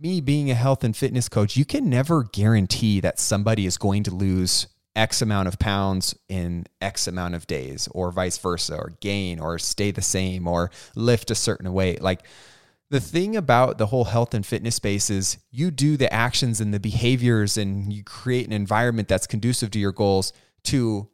me 0.00 0.20
being 0.20 0.50
a 0.50 0.54
health 0.54 0.84
and 0.84 0.96
fitness 0.96 1.28
coach, 1.28 1.56
you 1.56 1.64
can 1.64 1.90
never 1.90 2.24
guarantee 2.24 3.00
that 3.00 3.18
somebody 3.18 3.66
is 3.66 3.76
going 3.76 4.04
to 4.04 4.14
lose 4.14 4.68
X 4.94 5.22
amount 5.22 5.48
of 5.48 5.58
pounds 5.58 6.14
in 6.28 6.66
X 6.80 7.06
amount 7.06 7.34
of 7.34 7.46
days, 7.46 7.88
or 7.92 8.10
vice 8.10 8.38
versa, 8.38 8.76
or 8.76 8.94
gain, 9.00 9.38
or 9.38 9.58
stay 9.58 9.92
the 9.92 10.02
same, 10.02 10.48
or 10.48 10.70
lift 10.96 11.30
a 11.30 11.36
certain 11.36 11.72
weight. 11.72 12.02
Like 12.02 12.22
the 12.90 13.00
thing 13.00 13.36
about 13.36 13.78
the 13.78 13.86
whole 13.86 14.04
health 14.04 14.32
and 14.32 14.44
fitness 14.44 14.76
space 14.76 15.10
is 15.10 15.38
you 15.50 15.70
do 15.70 15.96
the 15.96 16.12
actions 16.12 16.60
and 16.60 16.72
the 16.72 16.80
behaviors, 16.80 17.56
and 17.56 17.92
you 17.92 18.02
create 18.02 18.46
an 18.46 18.52
environment 18.52 19.08
that's 19.08 19.26
conducive 19.26 19.70
to 19.72 19.78
your 19.78 19.92
goals 19.92 20.32
to 20.64 21.08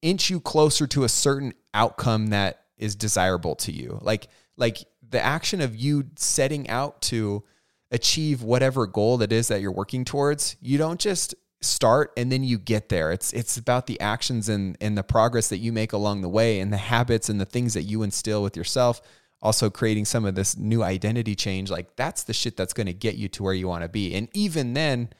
inch 0.00 0.28
you 0.28 0.40
closer 0.40 0.86
to 0.88 1.04
a 1.04 1.08
certain 1.08 1.54
outcome 1.72 2.28
that 2.28 2.64
is 2.76 2.96
desirable 2.96 3.54
to 3.54 3.72
you. 3.72 3.98
Like 4.02 4.28
like 4.56 4.78
the 5.08 5.20
action 5.20 5.60
of 5.60 5.76
you 5.76 6.04
setting 6.16 6.68
out 6.68 7.00
to 7.02 7.44
achieve 7.90 8.42
whatever 8.42 8.86
goal 8.86 9.18
that 9.18 9.32
is 9.32 9.48
that 9.48 9.60
you're 9.60 9.70
working 9.70 10.04
towards, 10.04 10.56
you 10.60 10.78
don't 10.78 10.98
just 10.98 11.34
start 11.60 12.12
and 12.16 12.32
then 12.32 12.42
you 12.42 12.58
get 12.58 12.88
there. 12.88 13.12
It's 13.12 13.32
it's 13.32 13.56
about 13.56 13.86
the 13.86 14.00
actions 14.00 14.48
and 14.48 14.76
and 14.80 14.98
the 14.98 15.04
progress 15.04 15.48
that 15.50 15.58
you 15.58 15.72
make 15.72 15.92
along 15.92 16.22
the 16.22 16.28
way 16.28 16.58
and 16.58 16.72
the 16.72 16.78
habits 16.78 17.28
and 17.28 17.40
the 17.40 17.44
things 17.44 17.74
that 17.74 17.82
you 17.82 18.02
instill 18.02 18.42
with 18.42 18.56
yourself. 18.56 19.00
Also 19.42 19.68
creating 19.68 20.04
some 20.04 20.24
of 20.24 20.36
this 20.36 20.56
new 20.56 20.82
identity 20.82 21.34
change, 21.34 21.70
like 21.70 21.96
that's 21.96 22.22
the 22.22 22.32
shit 22.32 22.56
that's 22.56 22.72
going 22.72 22.86
to 22.86 22.92
get 22.92 23.16
you 23.16 23.28
to 23.28 23.42
where 23.42 23.52
you 23.52 23.66
want 23.66 23.82
to 23.82 23.88
be. 23.88 24.14
And 24.14 24.28
even 24.32 24.72
then, 24.74 25.10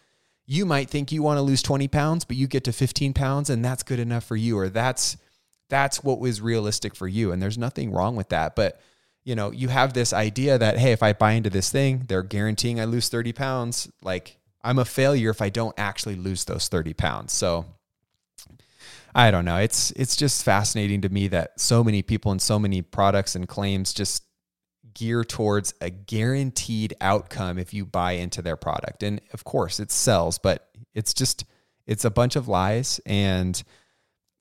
you 0.47 0.65
might 0.65 0.89
think 0.89 1.11
you 1.11 1.23
want 1.23 1.39
to 1.39 1.43
lose 1.43 1.63
20 1.63 1.89
pounds, 1.89 2.25
but 2.25 2.37
you 2.37 2.47
get 2.47 2.65
to 2.65 2.73
15 2.73 3.15
pounds 3.15 3.51
and 3.51 3.65
that's 3.65 3.83
good 3.83 3.99
enough 3.99 4.25
for 4.25 4.37
you, 4.37 4.59
or 4.59 4.69
that's 4.69 5.17
that's 5.69 6.05
what 6.05 6.21
was 6.21 6.41
realistic 6.41 6.95
for 6.95 7.09
you. 7.09 7.33
And 7.33 7.43
there's 7.43 7.59
nothing 7.59 7.93
wrong 7.93 8.15
with 8.15 8.29
that. 8.29 8.55
But 8.55 8.81
you 9.25 9.35
know, 9.35 9.51
you 9.51 9.69
have 9.69 9.93
this 9.93 10.13
idea 10.13 10.59
that, 10.59 10.79
hey, 10.79 10.93
if 10.93 11.03
I 11.03 11.13
buy 11.13 11.33
into 11.33 11.51
this 11.51 11.71
thing, 11.71 12.05
they're 12.09 12.25
guaranteeing 12.25 12.81
I 12.81 12.85
lose 12.85 13.09
30 13.09 13.33
pounds. 13.33 13.91
Like 14.03 14.39
I'm 14.63 14.79
a 14.79 14.85
failure 14.85 15.31
if 15.31 15.41
I 15.41 15.49
don't 15.49 15.75
actually 15.79 16.17
lose 16.17 16.45
those 16.45 16.69
30 16.69 16.93
pounds. 16.95 17.33
So 17.33 17.67
I 19.15 19.31
don't 19.31 19.45
know. 19.45 19.59
It's 19.59 19.91
it's 19.93 20.17
just 20.17 20.45
fascinating 20.45 21.03
to 21.03 21.09
me 21.09 21.29
that 21.29 21.61
so 21.61 21.85
many 21.85 22.03
people 22.03 22.33
and 22.33 22.41
so 22.41 22.59
many 22.59 22.83
products 22.83 23.35
and 23.35 23.47
claims 23.47 23.93
just 23.93 24.25
gear 24.95 25.25
towards 25.25 25.75
a 25.81 25.91
guaranteed 25.91 26.95
outcome 27.01 27.59
if 27.59 27.73
you 27.73 27.85
buy 27.85 28.13
into 28.13 28.43
their 28.43 28.57
product. 28.57 29.03
And 29.03 29.21
of 29.33 29.45
course, 29.45 29.81
it 29.81 29.91
sells, 29.91 30.39
but 30.39 30.69
it's 30.95 31.15
just 31.15 31.45
it's 31.87 32.05
a 32.05 32.11
bunch 32.11 32.37
of 32.37 32.49
lies 32.49 33.01
and 33.07 33.63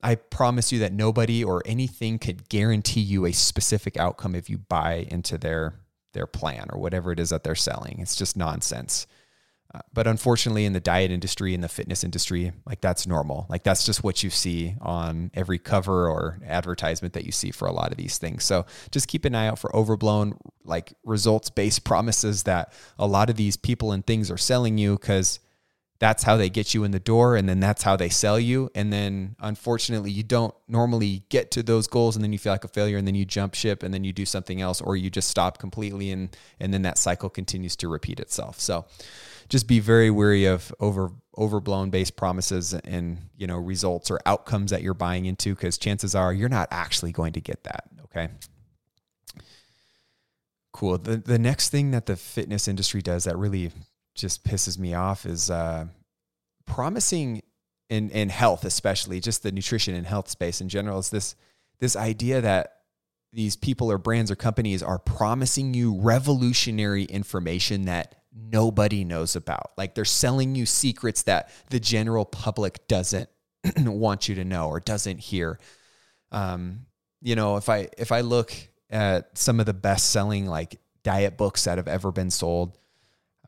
I 0.02 0.16
promise 0.16 0.72
you 0.72 0.80
that 0.80 0.92
nobody 0.92 1.44
or 1.44 1.62
anything 1.64 2.18
could 2.18 2.48
guarantee 2.48 3.00
you 3.00 3.24
a 3.24 3.32
specific 3.32 3.96
outcome 3.96 4.34
if 4.34 4.50
you 4.50 4.58
buy 4.58 5.06
into 5.08 5.38
their 5.38 5.74
their 6.12 6.26
plan 6.26 6.66
or 6.70 6.80
whatever 6.80 7.12
it 7.12 7.20
is 7.20 7.30
that 7.30 7.44
they're 7.44 7.54
selling. 7.54 7.98
It's 8.00 8.16
just 8.16 8.36
nonsense. 8.36 9.06
But 9.92 10.06
unfortunately, 10.06 10.64
in 10.64 10.72
the 10.72 10.80
diet 10.80 11.10
industry, 11.10 11.54
in 11.54 11.60
the 11.60 11.68
fitness 11.68 12.04
industry, 12.04 12.52
like 12.66 12.80
that's 12.80 13.06
normal. 13.06 13.46
Like 13.48 13.62
that's 13.62 13.84
just 13.84 14.04
what 14.04 14.22
you 14.22 14.30
see 14.30 14.76
on 14.80 15.30
every 15.34 15.58
cover 15.58 16.08
or 16.08 16.38
advertisement 16.46 17.14
that 17.14 17.24
you 17.24 17.32
see 17.32 17.50
for 17.50 17.66
a 17.66 17.72
lot 17.72 17.90
of 17.90 17.96
these 17.96 18.18
things. 18.18 18.44
So 18.44 18.66
just 18.90 19.08
keep 19.08 19.24
an 19.24 19.34
eye 19.34 19.46
out 19.46 19.58
for 19.58 19.74
overblown, 19.74 20.38
like 20.64 20.92
results 21.04 21.50
based 21.50 21.84
promises 21.84 22.42
that 22.44 22.72
a 22.98 23.06
lot 23.06 23.30
of 23.30 23.36
these 23.36 23.56
people 23.56 23.92
and 23.92 24.06
things 24.06 24.30
are 24.30 24.38
selling 24.38 24.78
you 24.78 24.98
because 24.98 25.40
that's 26.02 26.24
how 26.24 26.36
they 26.36 26.50
get 26.50 26.74
you 26.74 26.82
in 26.82 26.90
the 26.90 26.98
door 26.98 27.36
and 27.36 27.48
then 27.48 27.60
that's 27.60 27.84
how 27.84 27.94
they 27.94 28.08
sell 28.08 28.36
you. 28.36 28.68
And 28.74 28.92
then 28.92 29.36
unfortunately 29.38 30.10
you 30.10 30.24
don't 30.24 30.52
normally 30.66 31.22
get 31.28 31.52
to 31.52 31.62
those 31.62 31.86
goals 31.86 32.16
and 32.16 32.24
then 32.24 32.32
you 32.32 32.40
feel 32.40 32.52
like 32.52 32.64
a 32.64 32.68
failure 32.68 32.98
and 32.98 33.06
then 33.06 33.14
you 33.14 33.24
jump 33.24 33.54
ship 33.54 33.84
and 33.84 33.94
then 33.94 34.02
you 34.02 34.12
do 34.12 34.26
something 34.26 34.60
else 34.60 34.80
or 34.80 34.96
you 34.96 35.10
just 35.10 35.28
stop 35.28 35.58
completely 35.58 36.10
and 36.10 36.36
and 36.58 36.74
then 36.74 36.82
that 36.82 36.98
cycle 36.98 37.30
continues 37.30 37.76
to 37.76 37.86
repeat 37.86 38.18
itself. 38.18 38.58
So 38.58 38.84
just 39.48 39.68
be 39.68 39.78
very 39.78 40.10
wary 40.10 40.44
of 40.44 40.74
over 40.80 41.12
overblown 41.38 41.90
based 41.90 42.16
promises 42.16 42.74
and 42.74 43.18
you 43.36 43.46
know 43.46 43.56
results 43.56 44.10
or 44.10 44.18
outcomes 44.26 44.72
that 44.72 44.82
you're 44.82 44.94
buying 44.94 45.26
into 45.26 45.54
because 45.54 45.78
chances 45.78 46.16
are 46.16 46.32
you're 46.32 46.48
not 46.48 46.66
actually 46.72 47.12
going 47.12 47.34
to 47.34 47.40
get 47.40 47.62
that 47.62 47.84
okay? 48.06 48.28
Cool. 50.72 50.98
The 50.98 51.18
the 51.18 51.38
next 51.38 51.68
thing 51.68 51.92
that 51.92 52.06
the 52.06 52.16
fitness 52.16 52.66
industry 52.66 53.02
does 53.02 53.22
that 53.22 53.38
really 53.38 53.70
just 54.14 54.44
pisses 54.44 54.78
me 54.78 54.94
off 54.94 55.26
is 55.26 55.50
uh, 55.50 55.86
promising 56.66 57.42
in 57.88 58.10
in 58.10 58.28
health, 58.28 58.64
especially 58.64 59.20
just 59.20 59.42
the 59.42 59.52
nutrition 59.52 59.94
and 59.94 60.06
health 60.06 60.28
space 60.28 60.60
in 60.60 60.68
general, 60.68 60.98
is 60.98 61.10
this 61.10 61.34
this 61.78 61.96
idea 61.96 62.40
that 62.40 62.76
these 63.32 63.56
people 63.56 63.90
or 63.90 63.98
brands 63.98 64.30
or 64.30 64.36
companies 64.36 64.82
are 64.82 64.98
promising 64.98 65.74
you 65.74 65.98
revolutionary 65.98 67.04
information 67.04 67.86
that 67.86 68.14
nobody 68.34 69.04
knows 69.04 69.36
about. 69.36 69.72
Like 69.76 69.94
they're 69.94 70.04
selling 70.04 70.54
you 70.54 70.66
secrets 70.66 71.22
that 71.22 71.50
the 71.70 71.80
general 71.80 72.24
public 72.24 72.86
doesn't 72.88 73.28
want 73.78 74.28
you 74.28 74.34
to 74.36 74.44
know 74.44 74.68
or 74.68 74.80
doesn't 74.80 75.18
hear. 75.18 75.58
Um, 76.30 76.86
you 77.20 77.36
know, 77.36 77.56
if 77.56 77.68
I 77.68 77.88
if 77.96 78.12
I 78.12 78.20
look 78.20 78.52
at 78.90 79.36
some 79.38 79.60
of 79.60 79.66
the 79.66 79.74
best 79.74 80.10
selling 80.10 80.46
like 80.46 80.80
diet 81.02 81.36
books 81.36 81.64
that 81.64 81.78
have 81.78 81.88
ever 81.88 82.12
been 82.12 82.30
sold, 82.30 82.78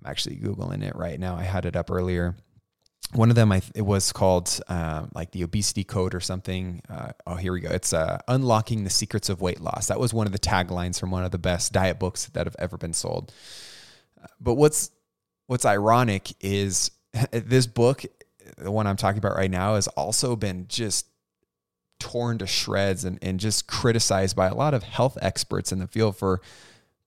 I'm 0.05 0.11
actually 0.11 0.37
googling 0.37 0.83
it 0.83 0.95
right 0.97 1.19
now. 1.19 1.37
I 1.37 1.43
had 1.43 1.65
it 1.65 1.77
up 1.77 1.91
earlier. 1.91 2.37
One 3.13 3.31
of 3.31 3.37
them, 3.37 3.53
I 3.53 3.63
it 3.75 3.83
was 3.83 4.13
called 4.13 4.61
um, 4.69 5.11
like 5.15 5.31
the 5.31 5.45
obesity 5.45 5.85
code 5.85 6.15
or 6.15 6.21
something. 6.21 6.83
Uh, 6.89 7.13
oh, 7.27 7.37
here 7.37 7.53
we 7.53 7.61
go. 7.61 7.71
It's 7.71 7.93
uh, 7.93 8.19
unlocking 8.29 8.85
the 8.85 8.91
secrets 8.91 9.29
of 9.29 9.41
weight 9.41 9.61
loss. 9.61 9.87
That 9.87 10.01
was 10.01 10.13
one 10.13 10.27
of 10.27 10.33
the 10.33 10.39
taglines 10.39 10.99
from 10.99 11.11
one 11.11 11.25
of 11.25 11.31
the 11.31 11.39
best 11.39 11.73
diet 11.73 11.99
books 11.99 12.27
that 12.27 12.47
have 12.47 12.57
ever 12.59 12.77
been 12.77 12.93
sold. 12.93 13.33
But 14.41 14.55
what's 14.55 14.91
what's 15.47 15.65
ironic 15.65 16.33
is 16.41 16.91
this 17.31 17.67
book, 17.67 18.05
the 18.59 18.71
one 18.71 18.87
I'm 18.87 18.97
talking 18.97 19.19
about 19.19 19.37
right 19.37 19.51
now, 19.51 19.75
has 19.75 19.87
also 19.89 20.35
been 20.35 20.67
just 20.69 21.07
torn 22.01 22.39
to 22.39 22.47
shreds 22.47 23.05
and, 23.05 23.19
and 23.23 23.39
just 23.39 23.67
criticized 23.67 24.35
by 24.35 24.49
a 24.49 24.55
lot 24.55 24.75
of 24.75 24.83
health 24.83 25.17
experts 25.23 25.73
in 25.73 25.79
the 25.79 25.87
field 25.87 26.17
for 26.17 26.41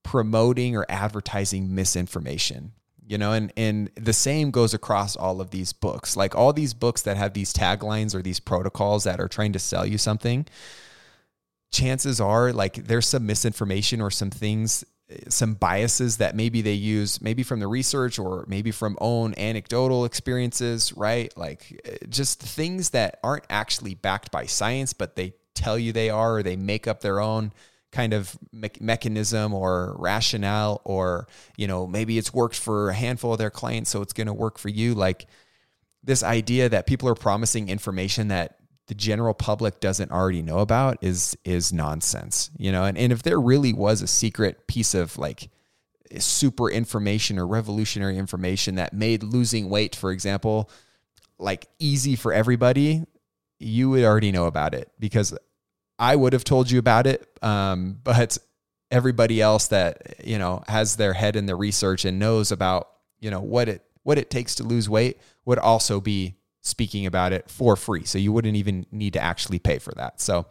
promoting 0.04 0.76
or 0.76 0.86
advertising 0.88 1.76
misinformation 1.76 2.72
you 3.08 3.18
know 3.18 3.32
and 3.32 3.52
and 3.56 3.90
the 3.96 4.14
same 4.14 4.52
goes 4.52 4.74
across 4.74 5.16
all 5.16 5.42
of 5.42 5.52
these 5.52 5.74
books. 5.74 6.16
Like 6.18 6.36
all 6.36 6.54
these 6.54 6.74
books 6.74 7.02
that 7.04 7.18
have 7.18 7.34
these 7.34 7.54
taglines 7.54 8.14
or 8.14 8.22
these 8.22 8.40
protocols 8.40 9.06
that 9.06 9.20
are 9.20 9.28
trying 9.28 9.54
to 9.54 9.60
sell 9.60 9.86
you 9.86 9.98
something 9.98 10.46
chances 11.72 12.22
are 12.22 12.54
like 12.54 12.76
there's 12.76 13.08
some 13.08 13.26
misinformation 13.26 14.02
or 14.02 14.10
some 14.10 14.30
things 14.30 14.84
some 15.30 15.54
biases 15.54 16.18
that 16.18 16.36
maybe 16.36 16.62
they 16.62 16.74
use 16.74 17.22
maybe 17.22 17.44
from 17.44 17.60
the 17.60 17.68
research 17.68 18.20
or 18.20 18.46
maybe 18.48 18.72
from 18.72 18.98
own 19.00 19.34
anecdotal 19.38 20.04
experiences 20.04 20.92
right? 20.98 21.36
Like 21.38 22.06
just 22.10 22.42
things 22.42 22.90
that 22.92 23.20
aren't 23.24 23.46
actually 23.50 23.96
backed 23.96 24.32
by 24.32 24.46
science 24.46 24.94
but 24.94 25.16
they 25.16 25.34
tell 25.56 25.78
you 25.78 25.92
they 25.92 26.10
are 26.10 26.38
or 26.38 26.44
they 26.44 26.56
make 26.56 26.88
up 26.88 27.02
their 27.02 27.20
own 27.20 27.54
kind 27.92 28.14
of 28.14 28.38
me- 28.52 28.70
mechanism 28.80 29.54
or 29.54 29.96
rationale 29.98 30.82
or 30.84 31.28
you 31.58 31.68
know 31.68 31.88
maybe 31.88 32.18
it's 32.18 32.34
worked 32.34 32.58
for 32.58 32.90
a 32.90 32.94
handful 32.94 33.32
of 33.32 33.38
their 33.38 33.50
clients 33.50 33.90
so 33.90 34.02
it's 34.02 34.14
going 34.14 34.28
to 34.28 34.34
work 34.34 34.58
for 34.58 34.70
you. 34.70 34.94
Like 34.94 35.28
this 36.04 36.24
idea 36.24 36.70
that 36.70 36.88
people 36.88 37.10
are 37.10 37.16
promising 37.16 37.70
information 37.70 38.30
that 38.30 38.58
the 38.88 38.96
general 38.96 39.34
public 39.34 39.80
doesn't 39.80 40.12
already 40.12 40.42
know 40.42 40.60
about 40.60 40.98
is 41.02 41.38
is 41.44 41.74
nonsense 41.74 42.52
you 42.58 42.72
know? 42.72 42.84
And, 42.84 42.98
and 42.98 43.12
if 43.12 43.24
there 43.24 43.40
really 43.40 43.74
was 43.74 44.02
a 44.02 44.08
secret 44.08 44.68
piece 44.68 44.94
of 44.94 45.18
like 45.18 45.50
super 46.20 46.70
information 46.70 47.38
or 47.38 47.46
revolutionary 47.46 48.18
information 48.18 48.76
that 48.76 48.94
made 48.94 49.24
losing 49.24 49.70
weight 49.70 49.96
for 49.96 50.12
example 50.12 50.70
like 51.38 51.68
easy 51.80 52.16
for 52.16 52.32
everybody 52.34 53.04
you 53.60 53.90
would 53.90 54.04
already 54.04 54.32
know 54.32 54.46
about 54.46 54.74
it 54.74 54.92
because 55.00 55.38
I 56.00 56.16
would 56.16 56.34
have 56.34 56.44
told 56.44 56.70
you 56.70 56.80
about 56.80 57.08
it, 57.08 57.28
um, 57.42 58.00
but 58.04 58.38
everybody 58.90 59.42
else 59.42 59.68
that 59.68 60.16
you 60.26 60.38
know 60.38 60.64
has 60.68 60.96
their 60.96 61.14
head 61.14 61.36
in 61.36 61.46
the 61.46 61.56
research 61.56 62.06
and 62.06 62.20
knows 62.20 62.52
about 62.52 62.90
you 63.20 63.30
know 63.32 63.42
what 63.42 63.68
it 63.68 63.84
what 64.04 64.18
it 64.18 64.30
takes 64.30 64.56
to 64.56 64.64
lose 64.64 64.90
weight 64.90 65.20
would 65.46 65.60
also 65.60 66.00
be 66.00 66.36
speaking 66.62 67.06
about 67.06 67.34
it 67.34 67.50
for 67.50 67.76
free. 67.76 68.04
So 68.04 68.18
you 68.18 68.32
wouldn't 68.32 68.56
even 68.56 68.86
need 68.92 69.14
to 69.14 69.22
actually 69.22 69.60
pay 69.60 69.80
for 69.80 69.94
that. 69.96 70.22
So 70.22 70.46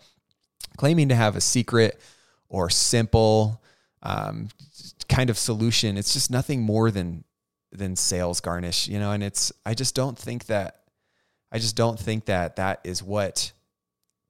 claiming 0.77 1.09
to 1.11 1.15
have 1.15 1.37
a 1.37 1.41
secret 1.41 2.01
or 2.49 2.71
simple 2.71 3.63
um, 4.03 4.49
kind 5.09 5.31
of 5.31 5.39
solution, 5.39 5.97
it's 5.97 6.13
just 6.13 6.31
nothing 6.31 6.63
more 6.63 6.91
than 6.91 7.25
than 7.73 7.97
sales 7.97 8.41
garnish, 8.41 8.89
you 8.89 8.99
know. 8.99 9.13
And 9.13 9.23
it's 9.23 9.53
I 9.65 9.75
just 9.75 9.95
don't 9.95 10.19
think 10.19 10.47
that 10.47 10.83
I 11.53 11.59
just 11.59 11.77
don't 11.77 11.99
think 11.99 12.27
that 12.27 12.57
that 12.57 12.81
is 12.85 13.03
what 13.03 13.53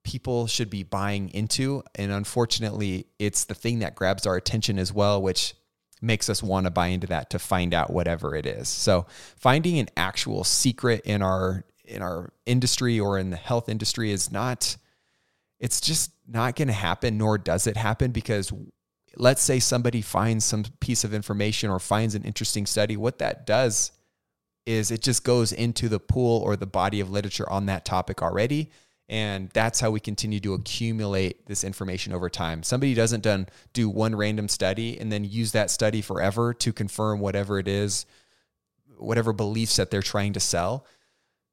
people 0.06 0.46
should 0.46 0.70
be 0.70 0.84
buying 0.84 1.28
into. 1.30 1.82
And 1.96 2.12
unfortunately, 2.12 3.06
it's 3.18 3.44
the 3.44 3.54
thing 3.54 3.80
that 3.80 3.96
grabs 3.96 4.24
our 4.24 4.36
attention 4.36 4.78
as 4.78 4.92
well, 4.92 5.20
which 5.20 5.54
makes 6.00 6.30
us 6.30 6.44
want 6.44 6.64
to 6.64 6.70
buy 6.70 6.86
into 6.88 7.08
that 7.08 7.28
to 7.30 7.40
find 7.40 7.74
out 7.74 7.92
whatever 7.92 8.36
it 8.36 8.46
is. 8.46 8.68
So 8.68 9.06
finding 9.36 9.80
an 9.80 9.88
actual 9.96 10.44
secret 10.44 11.02
in 11.04 11.22
our 11.22 11.64
in 11.84 12.02
our 12.02 12.32
industry 12.46 12.98
or 13.00 13.18
in 13.18 13.30
the 13.30 13.36
health 13.36 13.68
industry 13.68 14.10
is 14.10 14.30
not 14.32 14.76
it's 15.58 15.80
just 15.80 16.12
not 16.26 16.56
going 16.56 16.68
to 16.68 16.74
happen 16.74 17.16
nor 17.16 17.38
does 17.38 17.68
it 17.68 17.76
happen 17.76 18.10
because 18.10 18.52
let's 19.16 19.40
say 19.40 19.60
somebody 19.60 20.02
finds 20.02 20.44
some 20.44 20.64
piece 20.80 21.04
of 21.04 21.14
information 21.14 21.70
or 21.70 21.78
finds 21.78 22.16
an 22.16 22.24
interesting 22.24 22.66
study 22.66 22.96
what 22.96 23.18
that 23.20 23.46
does 23.46 23.92
is 24.66 24.90
it 24.90 25.00
just 25.00 25.22
goes 25.22 25.52
into 25.52 25.88
the 25.88 26.00
pool 26.00 26.42
or 26.42 26.56
the 26.56 26.66
body 26.66 26.98
of 26.98 27.08
literature 27.08 27.48
on 27.48 27.66
that 27.66 27.84
topic 27.84 28.20
already 28.20 28.68
and 29.08 29.50
that's 29.50 29.80
how 29.80 29.90
we 29.90 30.00
continue 30.00 30.40
to 30.40 30.54
accumulate 30.54 31.46
this 31.46 31.62
information 31.62 32.12
over 32.12 32.28
time. 32.28 32.62
Somebody 32.62 32.94
doesn't 32.94 33.22
done 33.22 33.46
do 33.72 33.88
one 33.88 34.16
random 34.16 34.48
study 34.48 34.98
and 34.98 35.12
then 35.12 35.24
use 35.24 35.52
that 35.52 35.70
study 35.70 36.02
forever 36.02 36.52
to 36.54 36.72
confirm 36.72 37.20
whatever 37.20 37.58
it 37.58 37.68
is 37.68 38.06
whatever 38.98 39.32
beliefs 39.32 39.76
that 39.76 39.90
they're 39.90 40.02
trying 40.02 40.32
to 40.32 40.40
sell 40.40 40.86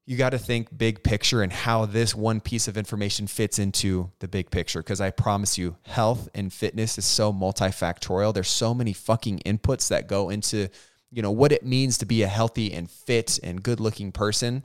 you 0.05 0.17
got 0.17 0.31
to 0.31 0.37
think 0.37 0.77
big 0.77 1.01
picture 1.01 1.41
and 1.41 1.53
how 1.53 1.85
this 1.85 2.13
one 2.13 2.41
piece 2.41 2.67
of 2.67 2.77
information 2.77 3.25
fits 3.25 3.57
into 3.57 4.11
the 4.19 4.27
big 4.27 4.51
picture. 4.51 4.81
Because 4.81 4.99
i 4.99 5.09
promise 5.09 5.57
you 5.57 5.77
health 5.83 6.27
and 6.35 6.51
fitness 6.51 6.97
is 6.97 7.05
so 7.05 7.31
multifactorial. 7.31 8.33
There's 8.33 8.49
so 8.49 8.73
many 8.73 8.91
fucking 8.91 9.39
inputs 9.45 9.87
that 9.89 10.07
go 10.07 10.29
into 10.29 10.69
you 11.09 11.21
know 11.21 11.31
what 11.31 11.51
it 11.51 11.63
means 11.63 11.99
to 11.99 12.05
be 12.05 12.23
a 12.23 12.27
healthy 12.27 12.73
and 12.73 12.89
fit 12.89 13.39
and 13.43 13.63
good 13.63 13.79
looking 13.79 14.11
person 14.11 14.63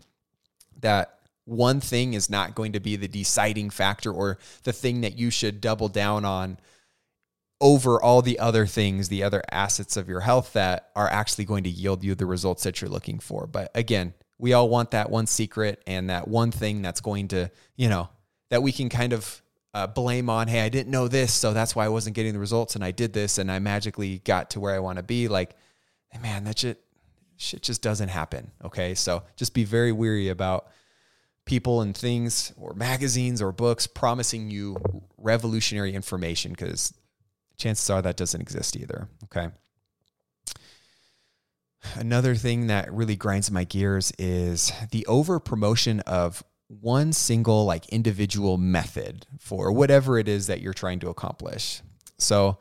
that 0.80 1.17
one 1.48 1.80
thing 1.80 2.14
is 2.14 2.28
not 2.28 2.54
going 2.54 2.72
to 2.72 2.80
be 2.80 2.96
the 2.96 3.08
deciding 3.08 3.70
factor 3.70 4.12
or 4.12 4.38
the 4.64 4.72
thing 4.72 5.00
that 5.00 5.16
you 5.18 5.30
should 5.30 5.60
double 5.60 5.88
down 5.88 6.24
on 6.24 6.58
over 7.60 8.00
all 8.00 8.22
the 8.22 8.38
other 8.38 8.66
things, 8.66 9.08
the 9.08 9.22
other 9.22 9.42
assets 9.50 9.96
of 9.96 10.08
your 10.08 10.20
health 10.20 10.52
that 10.52 10.90
are 10.94 11.08
actually 11.08 11.44
going 11.44 11.64
to 11.64 11.70
yield 11.70 12.04
you 12.04 12.14
the 12.14 12.26
results 12.26 12.62
that 12.62 12.80
you're 12.80 12.90
looking 12.90 13.18
for. 13.18 13.46
But 13.46 13.70
again, 13.74 14.14
we 14.38 14.52
all 14.52 14.68
want 14.68 14.92
that 14.92 15.10
one 15.10 15.26
secret 15.26 15.82
and 15.86 16.10
that 16.10 16.28
one 16.28 16.52
thing 16.52 16.82
that's 16.82 17.00
going 17.00 17.28
to, 17.28 17.50
you 17.76 17.88
know, 17.88 18.08
that 18.50 18.62
we 18.62 18.70
can 18.70 18.88
kind 18.88 19.12
of 19.12 19.42
uh, 19.74 19.86
blame 19.86 20.30
on, 20.30 20.48
hey, 20.48 20.60
I 20.60 20.68
didn't 20.68 20.90
know 20.90 21.08
this, 21.08 21.32
so 21.32 21.52
that's 21.52 21.74
why 21.74 21.84
I 21.84 21.88
wasn't 21.88 22.16
getting 22.16 22.32
the 22.32 22.38
results, 22.38 22.74
and 22.74 22.84
I 22.84 22.90
did 22.90 23.12
this, 23.12 23.38
and 23.38 23.50
I 23.50 23.58
magically 23.58 24.20
got 24.20 24.50
to 24.50 24.60
where 24.60 24.74
I 24.74 24.78
want 24.78 24.96
to 24.96 25.02
be. 25.02 25.28
Like, 25.28 25.56
hey 26.08 26.18
man, 26.20 26.44
that 26.44 26.58
shit, 26.58 26.80
shit 27.36 27.62
just 27.62 27.82
doesn't 27.82 28.08
happen. 28.08 28.50
Okay, 28.64 28.94
so 28.94 29.24
just 29.36 29.54
be 29.54 29.64
very 29.64 29.92
weary 29.92 30.28
about 30.28 30.68
people 31.48 31.80
and 31.80 31.96
things 31.96 32.52
or 32.58 32.74
magazines 32.74 33.40
or 33.40 33.50
books 33.50 33.86
promising 33.86 34.50
you 34.50 34.76
revolutionary 35.16 35.94
information 35.94 36.52
because 36.52 36.92
chances 37.56 37.88
are 37.88 38.02
that 38.02 38.18
doesn't 38.18 38.42
exist 38.42 38.76
either. 38.76 39.08
Okay. 39.24 39.48
Another 41.94 42.34
thing 42.34 42.66
that 42.66 42.92
really 42.92 43.16
grinds 43.16 43.50
my 43.50 43.64
gears 43.64 44.12
is 44.18 44.72
the 44.90 45.06
over 45.06 45.40
promotion 45.40 46.00
of 46.00 46.44
one 46.66 47.14
single 47.14 47.64
like 47.64 47.88
individual 47.88 48.58
method 48.58 49.26
for 49.40 49.72
whatever 49.72 50.18
it 50.18 50.28
is 50.28 50.48
that 50.48 50.60
you're 50.60 50.74
trying 50.74 50.98
to 51.00 51.08
accomplish. 51.08 51.80
So, 52.18 52.58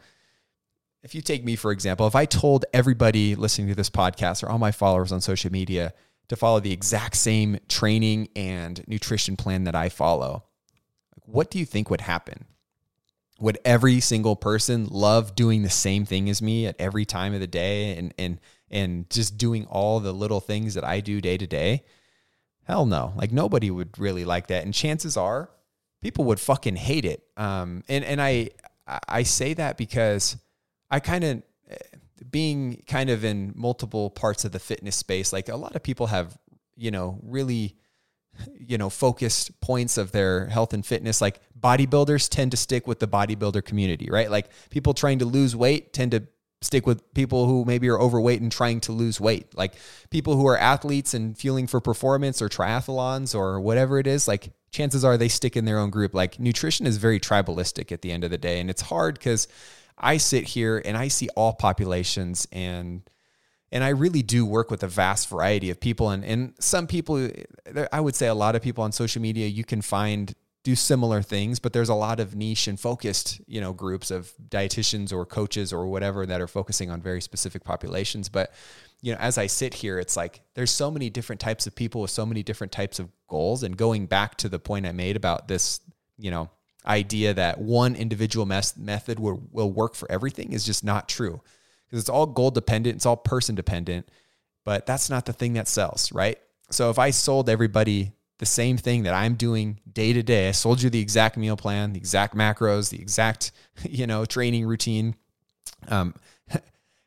if 1.03 1.13
you 1.13 1.22
take 1.22 1.44
me 1.44 1.58
for 1.58 1.72
example, 1.72 2.08
if 2.08 2.15
I 2.15 2.25
told 2.25 2.63
everybody 2.74 3.36
listening 3.36 3.67
to 3.67 3.75
this 3.75 3.89
podcast 3.89 4.44
or 4.44 4.50
all 4.50 4.60
my 4.60 4.72
followers 4.72 5.12
on 5.12 5.20
social 5.20 5.51
media 5.51 5.94
to 6.29 6.36
follow 6.36 6.60
the 6.60 6.72
exact 6.72 7.15
same 7.15 7.60
training 7.67 8.29
and 8.36 8.84
nutrition 8.88 9.36
plan 9.36 9.63
that 9.63 9.75
I 9.75 9.89
follow, 9.89 10.43
what 11.25 11.50
do 11.50 11.60
you 11.60 11.65
think 11.65 11.89
would 11.89 12.01
happen? 12.01 12.46
Would 13.39 13.60
every 13.63 14.00
single 14.00 14.36
person 14.36 14.88
love 14.88 15.36
doing 15.36 15.62
the 15.62 15.69
same 15.69 16.05
thing 16.05 16.29
as 16.29 16.41
me 16.41 16.65
at 16.65 16.75
every 16.79 17.05
time 17.05 17.34
of 17.34 17.39
the 17.39 17.48
day 17.48 17.96
and 17.96 18.13
and 18.17 18.39
and 18.69 19.10
just 19.10 19.38
doing 19.38 19.65
all 19.65 20.00
the 20.00 20.12
little 20.12 20.39
things 20.39 20.74
that 20.74 20.84
I 20.84 21.00
do 21.00 21.22
day 21.22 21.38
to 21.38 21.48
day? 21.48 21.84
Hell 22.63 22.86
no. 22.86 23.13
Like 23.15 23.31
nobody 23.31 23.72
would 23.72 23.98
really 23.98 24.25
like 24.25 24.48
that. 24.48 24.65
And 24.65 24.74
chances 24.74 25.15
are 25.15 25.50
people 26.01 26.25
would 26.25 26.39
fucking 26.39 26.75
hate 26.75 27.05
it. 27.05 27.24
Um, 27.38 27.84
and, 27.88 28.03
and 28.03 28.22
I, 28.22 28.50
I 29.07 29.24
say 29.24 29.53
that 29.55 29.77
because 29.77 30.38
I 30.89 31.00
kind 31.00 31.24
of, 31.24 31.43
being 32.29 32.83
kind 32.88 33.09
of 33.09 33.24
in 33.24 33.53
multiple 33.55 34.09
parts 34.09 34.45
of 34.45 34.51
the 34.51 34.59
fitness 34.59 34.95
space, 34.95 35.31
like 35.33 35.50
a 35.50 35.55
lot 35.55 35.75
of 35.75 35.83
people 35.83 36.07
have, 36.07 36.38
you 36.75 36.91
know, 36.91 37.19
really, 37.24 37.75
you 38.59 38.77
know, 38.77 38.89
focused 38.89 39.59
points 39.62 39.97
of 39.97 40.12
their 40.12 40.47
health 40.47 40.74
and 40.74 40.86
fitness. 40.86 41.21
Like 41.21 41.39
bodybuilders 41.59 42.29
tend 42.29 42.51
to 42.51 42.57
stick 42.57 42.88
with 42.88 43.00
the 43.00 43.07
bodybuilder 43.07 43.63
community, 43.65 44.09
right? 44.12 44.29
Like 44.29 44.50
people 44.69 44.93
trying 44.93 45.19
to 45.19 45.25
lose 45.25 45.55
weight 45.55 45.93
tend 45.93 46.12
to 46.12 46.27
stick 46.62 46.88
with 46.88 47.13
people 47.13 47.45
who 47.45 47.63
maybe 47.65 47.88
are 47.88 48.00
overweight 48.00 48.41
and 48.41 48.51
trying 48.51 48.79
to 48.81 48.91
lose 48.91 49.21
weight. 49.21 49.55
Like 49.55 49.74
people 50.09 50.36
who 50.36 50.47
are 50.47 50.57
athletes 50.57 51.13
and 51.13 51.38
fueling 51.38 51.67
for 51.67 51.79
performance 51.79 52.41
or 52.41 52.50
triathlons 52.50 53.36
or 53.36 53.59
whatever 53.59 54.00
it 54.00 54.07
is, 54.07 54.27
like 54.27 54.51
chances 54.71 55.05
are 55.05 55.17
they 55.17 55.29
stick 55.29 55.55
in 55.55 55.65
their 55.65 55.77
own 55.77 55.91
group. 55.91 56.13
Like 56.13 56.39
nutrition 56.39 56.88
is 56.88 56.97
very 56.97 57.19
tribalistic 57.19 57.91
at 57.91 58.01
the 58.01 58.12
end 58.12 58.24
of 58.24 58.31
the 58.31 58.38
day. 58.38 58.59
And 58.59 58.69
it's 58.69 58.81
hard 58.81 59.15
because 59.15 59.47
I 59.98 60.18
sit 60.18 60.46
here 60.46 60.82
and 60.84 60.96
I 60.98 61.08
see 61.08 61.30
all 61.36 61.54
populations 61.54 62.48
and 62.51 63.01
and 63.70 63.84
I 63.84 63.89
really 63.89 64.24
do 64.24 64.46
work 64.46 64.72
with 64.72 64.82
a 64.84 64.88
vast 64.88 65.27
variety 65.27 65.70
of 65.70 65.80
people 65.80 66.10
and 66.10 66.24
and 66.24 66.54
some 66.60 66.88
people 66.88 67.30
I 67.92 68.00
would 68.00 68.16
say 68.16 68.27
a 68.27 68.36
lot 68.36 68.56
of 68.56 68.62
people 68.62 68.84
on 68.84 68.92
social 68.92 69.22
media 69.22 69.48
you 69.48 69.63
can 69.63 69.82
find 69.82 70.34
do 70.68 70.75
similar 70.75 71.22
things, 71.22 71.60
but 71.60 71.72
there's 71.72 71.88
a 71.88 71.94
lot 71.94 72.20
of 72.20 72.36
niche 72.36 72.68
and 72.68 72.77
focused, 72.77 73.39
you 73.48 73.62
know, 73.62 73.72
groups 73.72 74.12
of 74.12 74.34
dietitians 74.50 75.13
or 75.13 75.25
coaches 75.25 75.72
or 75.72 75.88
whatever 75.88 76.25
that 76.25 76.42
are 76.42 76.48
focusing 76.48 76.92
on 76.92 77.01
very 77.01 77.22
specific 77.22 77.63
populations. 77.63 78.27
But, 78.27 78.51
you 79.01 79.13
know, 79.13 79.18
as 79.22 79.38
I 79.38 79.48
sit 79.48 79.74
here, 79.74 79.98
it's 79.98 80.18
like 80.18 80.42
there's 80.56 80.70
so 80.70 80.92
many 80.92 81.10
different 81.10 81.39
types 81.39 81.68
of 81.68 81.74
people 81.74 82.01
with 82.01 82.12
so 82.12 82.25
many 82.25 82.44
different 82.44 82.74
types 82.74 83.00
of 83.00 83.08
goals. 83.30 83.63
And 83.63 83.77
going 83.77 84.08
back 84.08 84.36
to 84.39 84.50
the 84.50 84.60
point 84.60 84.86
I 84.86 84.92
made 84.92 85.16
about 85.16 85.48
this, 85.48 85.80
you 86.18 86.32
know, 86.32 86.50
idea 86.88 87.34
that 87.34 87.60
one 87.60 87.96
individual 87.96 88.46
mes- 88.46 88.77
method 88.77 89.20
will, 89.20 89.41
will 89.51 89.72
work 89.72 89.96
for 89.96 90.10
everything 90.12 90.53
is 90.53 90.63
just 90.63 90.84
not 90.84 91.10
true 91.10 91.41
because 91.86 92.00
it's 92.00 92.10
all 92.10 92.25
goal 92.25 92.51
dependent, 92.51 92.96
it's 92.96 93.06
all 93.06 93.17
person 93.17 93.56
dependent, 93.56 94.10
but 94.63 94.86
that's 94.86 95.10
not 95.10 95.25
the 95.25 95.34
thing 95.34 95.53
that 95.53 95.67
sells, 95.67 96.12
right? 96.12 96.38
So 96.70 96.89
if 96.89 97.00
I 97.00 97.12
sold 97.12 97.50
everybody 97.50 98.12
the 98.39 98.46
same 98.46 98.77
thing 98.77 99.03
that 99.03 99.13
I'm 99.13 99.36
doing 99.36 99.79
day 99.91 100.13
to 100.13 100.22
day. 100.22 100.50
I 100.50 100.51
sold 100.51 100.82
you 100.82 100.89
the 100.89 101.00
exact 101.00 101.38
meal 101.38 101.58
plan, 101.58 101.94
the 101.94 102.00
exact 102.00 102.36
macros, 102.36 102.89
the 102.89 103.01
exact, 103.01 103.51
you 103.84 104.08
know, 104.08 104.25
training 104.25 104.65
routine, 104.65 105.15
um, 105.88 106.13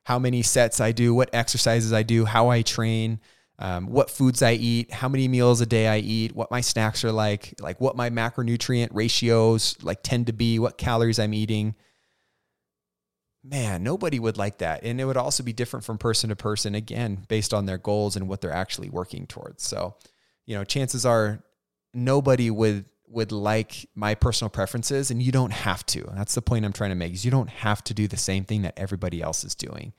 how 0.05 0.19
many 0.19 0.43
sets 0.43 0.81
I 0.81 0.93
do, 0.93 1.15
what 1.15 1.31
exercises 1.33 1.93
I 1.93 2.03
do, 2.03 2.25
how 2.25 2.49
I 2.49 2.63
train, 2.63 3.21
um, 3.61 3.89
what 3.89 4.11
foods 4.11 4.43
I 4.43 4.53
eat, 4.53 4.91
how 4.91 5.09
many 5.09 5.29
meals 5.29 5.61
a 5.61 5.67
day 5.67 5.87
I 5.87 5.99
eat, 5.99 6.35
what 6.35 6.51
my 6.51 6.63
snacks 6.63 7.05
are 7.05 7.13
like, 7.13 7.55
like 7.61 7.79
what 7.79 7.95
my 7.95 8.09
macronutrient 8.09 8.89
ratios 8.93 9.77
like 9.83 10.03
tend 10.03 10.29
to 10.29 10.33
be, 10.33 10.59
what 10.59 10.79
calories 10.79 11.19
I'm 11.19 11.35
eating. 11.35 11.75
Man, 13.45 13.83
nobody 13.83 14.19
would 14.19 14.39
like 14.39 14.59
that. 14.59 14.83
And 14.83 14.99
it 14.99 15.05
would 15.05 15.19
also 15.19 15.43
be 15.43 15.53
different 15.53 15.85
from 15.85 15.99
person 15.99 16.31
to 16.31 16.37
person, 16.37 16.75
again, 16.75 17.27
based 17.29 17.53
on 17.53 17.67
their 17.67 17.79
goals 17.79 18.17
and 18.17 18.29
what 18.29 18.41
they're 18.41 18.53
actually 18.53 18.89
working 18.89 19.27
towards. 19.27 19.63
So, 19.63 19.95
you 20.47 20.55
know, 20.55 20.65
chances 20.65 21.05
are 21.05 21.45
nobody 21.93 22.51
would 22.51 22.87
would 23.09 23.33
like 23.33 23.89
my 23.97 24.15
personal 24.15 24.49
preferences 24.49 25.11
and 25.11 25.21
you 25.21 25.33
don't 25.33 25.53
have 25.53 25.85
to. 25.85 26.09
That's 26.15 26.35
the 26.35 26.43
point 26.43 26.65
I'm 26.65 26.73
trying 26.73 26.91
to 26.91 26.97
make. 26.97 27.13
Is 27.13 27.25
you 27.25 27.31
don't 27.31 27.51
have 27.51 27.83
to 27.85 27.95
do 27.95 28.07
the 28.07 28.17
same 28.17 28.45
thing 28.45 28.63
that 28.63 28.79
everybody 28.79 29.21
else 29.21 29.43
is 29.45 29.55
doing. 29.55 29.93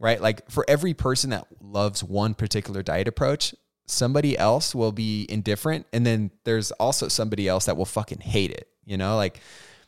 Right? 0.00 0.20
Like 0.20 0.50
for 0.50 0.64
every 0.66 0.94
person 0.94 1.30
that 1.30 1.46
loves 1.60 2.02
one 2.02 2.34
particular 2.34 2.82
diet 2.82 3.06
approach, 3.06 3.54
somebody 3.86 4.36
else 4.36 4.74
will 4.74 4.92
be 4.92 5.26
indifferent 5.28 5.86
and 5.92 6.06
then 6.06 6.30
there's 6.44 6.72
also 6.72 7.06
somebody 7.08 7.46
else 7.46 7.66
that 7.66 7.76
will 7.76 7.84
fucking 7.84 8.20
hate 8.20 8.50
it, 8.50 8.68
you 8.84 8.96
know? 8.96 9.16
Like 9.16 9.40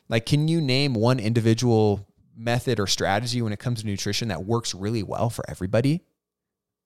like 0.09 0.25
can 0.25 0.47
you 0.47 0.61
name 0.61 0.93
one 0.93 1.19
individual 1.19 2.07
method 2.35 2.79
or 2.79 2.87
strategy 2.87 3.41
when 3.41 3.53
it 3.53 3.59
comes 3.59 3.81
to 3.81 3.87
nutrition 3.87 4.27
that 4.27 4.45
works 4.45 4.75
really 4.75 5.03
well 5.03 5.29
for 5.29 5.43
everybody? 5.49 6.01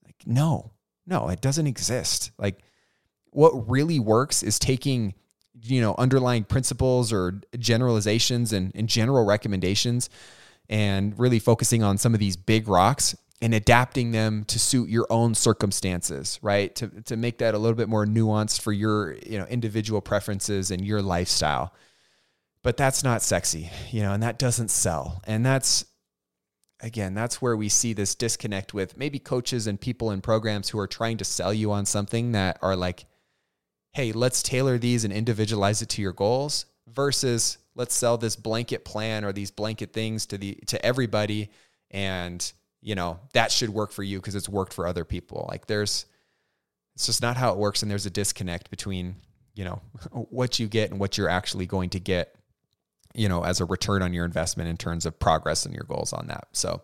Like 0.06 0.16
no. 0.26 0.72
No, 1.06 1.30
it 1.30 1.42
doesn't 1.42 1.68
exist. 1.68 2.32
Like 2.38 2.60
what 3.32 3.70
really 3.70 4.00
works 4.00 4.42
is 4.42 4.58
taking 4.58 5.14
you 5.64 5.82
know 5.82 5.96
underlying 5.98 6.44
principles 6.44 7.12
or 7.12 7.42
generalizations 7.58 8.54
and, 8.54 8.72
and 8.76 8.88
general 8.88 9.26
recommendations 9.26 10.10
and 10.70 11.18
really 11.18 11.40
focusing 11.40 11.84
on 11.84 11.98
some 11.98 12.14
of 12.14 12.20
these 12.20 12.36
big 12.36 12.68
rocks 12.68 13.16
and 13.42 13.54
adapting 13.54 14.12
them 14.12 14.44
to 14.46 14.58
suit 14.60 14.90
your 14.90 15.06
own 15.10 15.36
circumstances 15.36 16.40
right? 16.42 16.76
To, 16.76 16.88
to 17.04 17.16
make 17.16 17.38
that 17.40 17.54
a 17.54 17.58
little 17.58 17.76
bit 17.76 17.90
more 17.90 18.06
nuanced 18.06 18.62
for 18.62 18.72
your 18.72 19.14
you 19.14 19.38
know 19.38 19.46
individual 19.46 20.02
preferences 20.02 20.72
and 20.72 20.84
your 20.84 21.02
lifestyle. 21.02 21.74
But 22.64 22.78
that's 22.78 23.04
not 23.04 23.22
sexy 23.22 23.70
you 23.92 24.02
know 24.02 24.14
and 24.14 24.24
that 24.24 24.40
doesn't 24.40 24.72
sell. 24.72 25.22
And 25.26 25.46
that's 25.46 25.86
again 26.82 27.14
that's 27.14 27.42
where 27.42 27.58
we 27.58 27.70
see 27.70 27.94
this 27.94 28.16
disconnect 28.16 28.74
with 28.74 28.98
maybe 28.98 29.20
coaches 29.20 29.68
and 29.68 29.80
people 29.80 30.12
in 30.12 30.22
programs 30.22 30.70
who 30.70 30.80
are 30.80 30.88
trying 30.88 31.18
to 31.18 31.26
sell 31.26 31.54
you 31.54 31.72
on 31.72 31.86
something 31.86 32.34
that 32.34 32.60
are 32.62 32.76
like 32.76 33.06
hey, 33.98 34.12
let's 34.12 34.44
tailor 34.44 34.78
these 34.78 35.04
and 35.04 35.12
individualize 35.12 35.82
it 35.82 35.90
to 35.90 36.04
your 36.04 36.14
goals 36.14 36.68
versus 36.88 37.58
let's 37.78 37.96
sell 37.96 38.18
this 38.18 38.36
blanket 38.36 38.84
plan 38.84 39.24
or 39.24 39.32
these 39.32 39.52
blanket 39.52 39.94
things 39.94 40.26
to 40.26 40.38
the 40.38 40.56
to 40.68 40.84
everybody. 40.86 41.50
And 41.92 42.52
you 42.82 42.96
know 42.96 43.20
that 43.34 43.52
should 43.52 43.70
work 43.70 43.92
for 43.92 44.04
you 44.04 44.20
because 44.20 44.36
it's 44.36 44.50
worked 44.50 44.74
for 44.74 44.86
other 44.86 45.06
people. 45.06 45.46
Like 45.50 45.68
there's 45.68 46.06
it's 46.96 47.06
just 47.06 47.22
not 47.22 47.38
how 47.38 47.54
it 47.54 47.58
works. 47.58 47.82
And 47.82 47.90
there's 47.90 48.06
a 48.06 48.10
disconnect 48.10 48.70
between 48.70 49.16
you 49.54 49.64
know 49.64 49.82
what 50.12 50.60
you 50.60 50.68
get 50.68 50.92
and 50.92 51.00
what 51.00 51.18
you're 51.18 51.30
actually 51.30 51.66
going 51.66 51.92
to 51.92 52.00
get 52.00 52.36
you 53.14 53.30
know 53.30 53.44
as 53.44 53.62
a 53.62 53.66
return 53.66 54.02
on 54.02 54.14
your 54.14 54.26
investment 54.26 54.70
in 54.70 54.78
terms 54.78 55.06
of 55.06 55.18
progress 55.20 55.66
and 55.66 55.74
your 55.74 55.86
goals 55.88 56.12
on 56.12 56.28
that. 56.28 56.48
So 56.52 56.82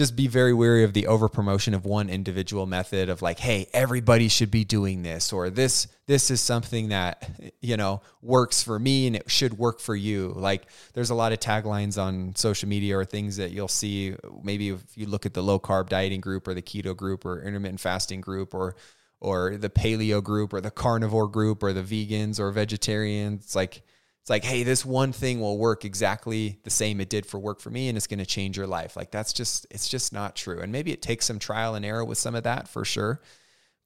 just 0.00 0.16
be 0.16 0.28
very 0.28 0.54
wary 0.54 0.82
of 0.82 0.94
the 0.94 1.06
over 1.08 1.28
promotion 1.28 1.74
of 1.74 1.84
one 1.84 2.08
individual 2.08 2.64
method 2.64 3.10
of 3.10 3.20
like, 3.20 3.38
hey, 3.38 3.68
everybody 3.74 4.28
should 4.28 4.50
be 4.50 4.64
doing 4.64 5.02
this, 5.02 5.30
or 5.30 5.50
this 5.50 5.88
this 6.06 6.30
is 6.30 6.40
something 6.40 6.88
that 6.88 7.28
you 7.60 7.76
know 7.76 8.00
works 8.22 8.62
for 8.62 8.78
me 8.78 9.06
and 9.06 9.14
it 9.14 9.30
should 9.30 9.58
work 9.58 9.78
for 9.78 9.94
you. 9.94 10.32
Like 10.34 10.62
there's 10.94 11.10
a 11.10 11.14
lot 11.14 11.32
of 11.32 11.38
taglines 11.38 12.02
on 12.02 12.34
social 12.34 12.66
media 12.66 12.96
or 12.96 13.04
things 13.04 13.36
that 13.36 13.50
you'll 13.50 13.68
see. 13.68 14.16
Maybe 14.42 14.70
if 14.70 14.80
you 14.94 15.04
look 15.04 15.26
at 15.26 15.34
the 15.34 15.42
low 15.42 15.60
carb 15.60 15.90
dieting 15.90 16.22
group 16.22 16.48
or 16.48 16.54
the 16.54 16.62
keto 16.62 16.96
group 16.96 17.26
or 17.26 17.42
intermittent 17.42 17.80
fasting 17.80 18.22
group 18.22 18.54
or 18.54 18.76
or 19.20 19.58
the 19.58 19.68
paleo 19.68 20.24
group 20.24 20.54
or 20.54 20.62
the 20.62 20.70
carnivore 20.70 21.28
group 21.28 21.62
or 21.62 21.74
the 21.74 21.82
vegans 21.82 22.40
or 22.40 22.50
vegetarians, 22.52 23.54
like 23.54 23.82
it's 24.20 24.30
like, 24.30 24.44
hey, 24.44 24.62
this 24.62 24.84
one 24.84 25.12
thing 25.12 25.40
will 25.40 25.56
work 25.56 25.84
exactly 25.84 26.58
the 26.62 26.70
same 26.70 27.00
it 27.00 27.08
did 27.08 27.24
for 27.24 27.38
work 27.38 27.58
for 27.60 27.70
me 27.70 27.88
and 27.88 27.96
it's 27.96 28.06
going 28.06 28.18
to 28.18 28.26
change 28.26 28.56
your 28.56 28.66
life. 28.66 28.96
Like 28.96 29.10
that's 29.10 29.32
just 29.32 29.66
it's 29.70 29.88
just 29.88 30.12
not 30.12 30.36
true. 30.36 30.60
And 30.60 30.70
maybe 30.70 30.92
it 30.92 31.00
takes 31.00 31.24
some 31.24 31.38
trial 31.38 31.74
and 31.74 31.84
error 31.84 32.04
with 32.04 32.18
some 32.18 32.34
of 32.34 32.42
that 32.42 32.68
for 32.68 32.84
sure. 32.84 33.22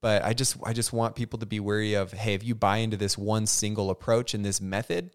But 0.03 0.25
I 0.25 0.35
just 0.35 0.57
I 0.64 0.73
just 0.73 0.92
want 0.92 1.14
people 1.14 1.38
to 1.38 1.47
be 1.47 1.61
wary 1.61 1.94
of, 1.94 2.12
hey, 2.12 2.35
if 2.35 2.42
you 2.42 2.55
buy 2.55 2.79
into 2.79 2.97
this 2.97 3.16
one 3.16 3.47
single 3.47 3.90
approach 3.90 4.35
and 4.35 4.44
this 4.44 4.61
method, 4.61 5.11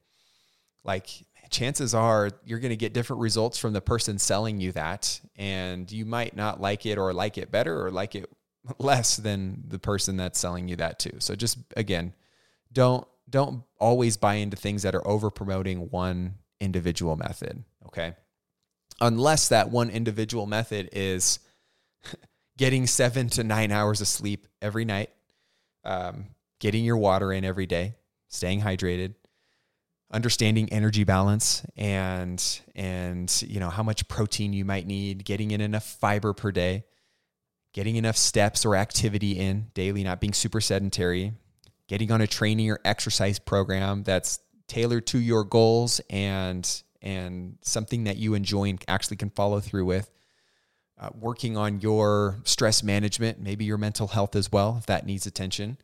like 0.86 1.10
chances 1.50 1.94
are 1.94 2.30
you're 2.46 2.60
going 2.60 2.70
to 2.70 2.78
get 2.78 2.94
different 2.94 3.22
results 3.22 3.58
from 3.58 3.74
the 3.74 3.82
person 3.82 4.20
selling 4.20 4.62
you 4.62 4.72
that 4.72 5.20
and 5.36 5.92
you 5.92 6.06
might 6.06 6.36
not 6.36 6.62
like 6.62 6.86
it 6.86 6.98
or 6.98 7.12
like 7.12 7.38
it 7.38 7.52
better 7.52 7.86
or 7.86 7.92
like 7.92 8.16
it 8.16 8.30
less 8.78 9.18
than 9.18 9.64
the 9.68 9.80
person 9.80 10.18
that's 10.18 10.40
selling 10.40 10.68
you 10.68 10.76
that 10.78 11.00
too. 11.00 11.18
So 11.20 11.36
just 11.36 11.58
again, 11.76 12.14
don't 12.72 13.08
don't 13.30 13.64
always 13.78 14.18
buy 14.18 14.36
into 14.36 14.58
things 14.58 14.84
that 14.84 14.96
are 14.96 15.08
over 15.08 15.30
promoting 15.30 15.90
one 15.90 16.36
individual 16.60 17.16
method. 17.16 17.64
Okay. 17.88 18.16
Unless 19.02 19.50
that 19.50 19.70
one 19.70 19.90
individual 19.90 20.46
method 20.46 20.90
is 20.92 21.40
getting 22.58 22.88
seven 22.88 23.30
to 23.30 23.44
nine 23.44 23.72
hours 23.72 24.02
of 24.02 24.08
sleep 24.08 24.48
every 24.62 24.86
night, 24.86 25.10
um, 25.84 26.28
getting 26.60 26.84
your 26.84 26.98
water 26.98 27.32
in 27.32 27.46
every 27.46 27.66
day, 27.66 27.96
staying 28.28 28.62
hydrated, 28.62 29.16
understanding 30.12 30.72
energy 30.72 31.04
balance 31.04 31.64
and 31.78 32.62
and 32.76 33.44
you 33.46 33.60
know 33.60 33.70
how 33.70 33.84
much 33.84 34.08
protein 34.08 34.54
you 34.54 34.66
might 34.66 34.88
need 34.88 35.24
getting 35.24 35.52
in 35.52 35.62
enough 35.62 35.86
fiber 35.86 36.34
per 36.34 36.52
day 36.52 36.84
getting 37.74 37.96
enough 37.96 38.18
steps 38.18 38.66
or 38.66 38.76
activity 38.76 39.34
in 39.34 39.68
daily 39.76 40.04
not 40.04 40.20
being 40.20 40.34
super 40.34 40.60
sedentary 40.60 41.34
getting 41.90 42.12
on 42.12 42.22
a 42.22 42.28
training 42.28 42.70
or 42.70 42.80
exercise 42.86 43.40
program 43.40 44.04
that's 44.04 44.40
tailored 44.68 45.08
to 45.08 45.20
your 45.20 45.44
goals 45.44 46.00
and 46.10 46.84
and 47.02 47.58
something 47.62 48.04
that 48.04 48.18
you 48.18 48.36
enjoy 48.36 48.70
and 48.70 48.84
actually 48.88 49.18
can 49.18 49.30
follow 49.30 49.60
through 49.60 49.86
with. 49.86 50.12
Uh, 51.02 51.10
working 51.18 51.56
on 51.58 51.80
your 51.80 52.40
stress 52.44 52.84
management 52.84 53.40
maybe 53.40 53.64
your 53.66 53.78
mental 53.78 54.08
health 54.08 54.36
as 54.36 54.52
well 54.52 54.78
if 54.78 54.86
that 54.86 55.06
needs 55.06 55.26
attention. 55.26 55.78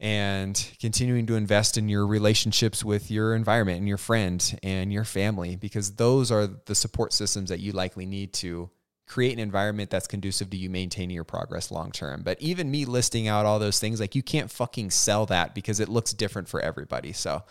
And 0.00 0.54
continuing 0.80 1.26
to 1.26 1.34
invest 1.34 1.78
in 1.78 1.88
your 1.88 2.06
relationships 2.06 2.84
with 2.84 3.10
your 3.10 3.34
environment 3.34 3.78
and 3.78 3.88
your 3.88 3.96
friend 3.96 4.58
and 4.62 4.92
your 4.92 5.04
family 5.04 5.56
because 5.56 5.96
those 5.96 6.30
are 6.30 6.46
the 6.46 6.74
support 6.74 7.12
systems 7.12 7.48
that 7.48 7.60
you 7.60 7.72
likely 7.72 8.06
need 8.06 8.32
to 8.34 8.70
create 9.06 9.32
an 9.34 9.38
environment 9.38 9.90
that's 9.90 10.06
conducive 10.06 10.50
to 10.50 10.56
you 10.56 10.70
maintaining 10.70 11.14
your 11.14 11.24
progress 11.24 11.70
long 11.70 11.92
term. 11.92 12.22
But 12.22 12.40
even 12.40 12.70
me 12.70 12.84
listing 12.84 13.28
out 13.28 13.46
all 13.46 13.58
those 13.58 13.78
things, 13.78 14.00
like 14.00 14.14
you 14.14 14.22
can't 14.22 14.50
fucking 14.50 14.90
sell 14.90 15.26
that 15.26 15.54
because 15.54 15.80
it 15.80 15.88
looks 15.88 16.12
different 16.12 16.48
for 16.48 16.60
everybody. 16.60 17.12
So, 17.12 17.42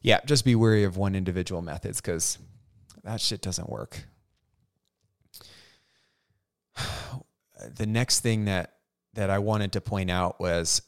yeah, 0.00 0.20
just 0.26 0.44
be 0.44 0.54
wary 0.54 0.84
of 0.84 0.96
one 0.96 1.14
individual 1.14 1.62
methods 1.62 2.00
because 2.00 2.38
that 3.04 3.20
shit 3.20 3.40
doesn't 3.42 3.68
work. 3.68 4.04
The 7.76 7.86
next 7.86 8.20
thing 8.20 8.46
that 8.46 8.72
that 9.14 9.30
I 9.30 9.38
wanted 9.38 9.70
to 9.74 9.80
point 9.80 10.10
out 10.10 10.40
was 10.40 10.82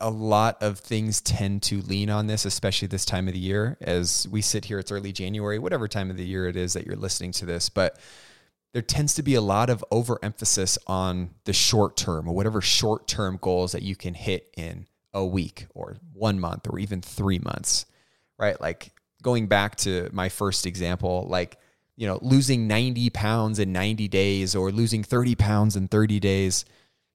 a 0.00 0.10
lot 0.10 0.60
of 0.62 0.78
things 0.78 1.20
tend 1.20 1.62
to 1.62 1.80
lean 1.82 2.10
on 2.10 2.26
this, 2.26 2.44
especially 2.44 2.88
this 2.88 3.04
time 3.04 3.28
of 3.28 3.34
the 3.34 3.40
year. 3.40 3.76
As 3.80 4.26
we 4.28 4.42
sit 4.42 4.64
here, 4.64 4.78
it's 4.78 4.90
early 4.90 5.12
January, 5.12 5.58
whatever 5.58 5.86
time 5.86 6.10
of 6.10 6.16
the 6.16 6.26
year 6.26 6.48
it 6.48 6.56
is 6.56 6.72
that 6.72 6.84
you're 6.84 6.96
listening 6.96 7.32
to 7.32 7.46
this, 7.46 7.68
but 7.68 7.98
there 8.72 8.82
tends 8.82 9.14
to 9.14 9.22
be 9.22 9.34
a 9.34 9.40
lot 9.40 9.70
of 9.70 9.84
overemphasis 9.90 10.78
on 10.86 11.30
the 11.44 11.52
short 11.52 11.96
term 11.96 12.28
or 12.28 12.34
whatever 12.34 12.60
short 12.60 13.06
term 13.06 13.38
goals 13.40 13.72
that 13.72 13.82
you 13.82 13.94
can 13.96 14.14
hit 14.14 14.52
in 14.56 14.86
a 15.14 15.24
week 15.24 15.66
or 15.74 15.96
one 16.12 16.38
month 16.38 16.66
or 16.68 16.78
even 16.78 17.00
three 17.00 17.38
months, 17.38 17.86
right? 18.38 18.60
Like 18.60 18.92
going 19.22 19.46
back 19.46 19.76
to 19.76 20.08
my 20.12 20.28
first 20.28 20.66
example, 20.66 21.26
like, 21.28 21.56
you 21.96 22.06
know, 22.06 22.18
losing 22.20 22.66
90 22.68 23.10
pounds 23.10 23.58
in 23.58 23.72
90 23.72 24.08
days 24.08 24.54
or 24.54 24.70
losing 24.70 25.02
30 25.02 25.34
pounds 25.36 25.76
in 25.76 25.88
30 25.88 26.20
days, 26.20 26.64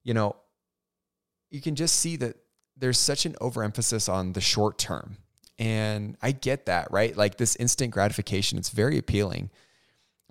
you 0.02 0.12
know, 0.12 0.36
you 1.50 1.60
can 1.60 1.76
just 1.76 1.96
see 1.96 2.16
that 2.16 2.36
there's 2.76 2.98
such 2.98 3.26
an 3.26 3.36
overemphasis 3.40 4.08
on 4.08 4.32
the 4.32 4.40
short 4.40 4.78
term. 4.78 5.16
And 5.58 6.16
I 6.20 6.32
get 6.32 6.66
that, 6.66 6.88
right? 6.90 7.16
Like 7.16 7.36
this 7.36 7.56
instant 7.56 7.92
gratification, 7.92 8.58
it's 8.58 8.70
very 8.70 8.98
appealing. 8.98 9.50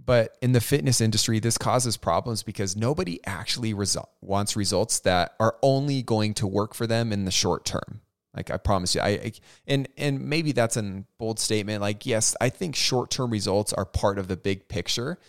But 0.06 0.38
in 0.42 0.52
the 0.52 0.60
fitness 0.60 1.00
industry, 1.00 1.40
this 1.40 1.58
causes 1.58 1.96
problems 1.96 2.44
because 2.44 2.76
nobody 2.76 3.22
actually 3.26 3.74
wants 4.22 4.56
results 4.56 5.00
that 5.02 5.34
are 5.40 5.56
only 5.62 6.02
going 6.02 6.34
to 6.36 6.48
work 6.48 6.74
for 6.74 6.86
them 6.86 7.14
in 7.14 7.24
the 7.24 7.32
short 7.32 7.64
term. 7.64 8.02
Like 8.36 8.52
I 8.52 8.58
promise 8.58 8.96
you, 8.96 9.02
I, 9.02 9.08
I 9.10 9.32
and 9.68 9.88
and 9.96 10.20
maybe 10.22 10.52
that's 10.52 10.76
a 10.76 11.04
bold 11.20 11.40
statement. 11.40 11.82
Like 11.82 12.06
yes, 12.06 12.36
I 12.42 12.50
think 12.50 12.76
short 12.76 13.12
term 13.12 13.30
results 13.30 13.72
are 13.74 13.86
part 13.86 14.18
of 14.18 14.28
the 14.28 14.36
big 14.36 14.68
picture, 14.68 15.20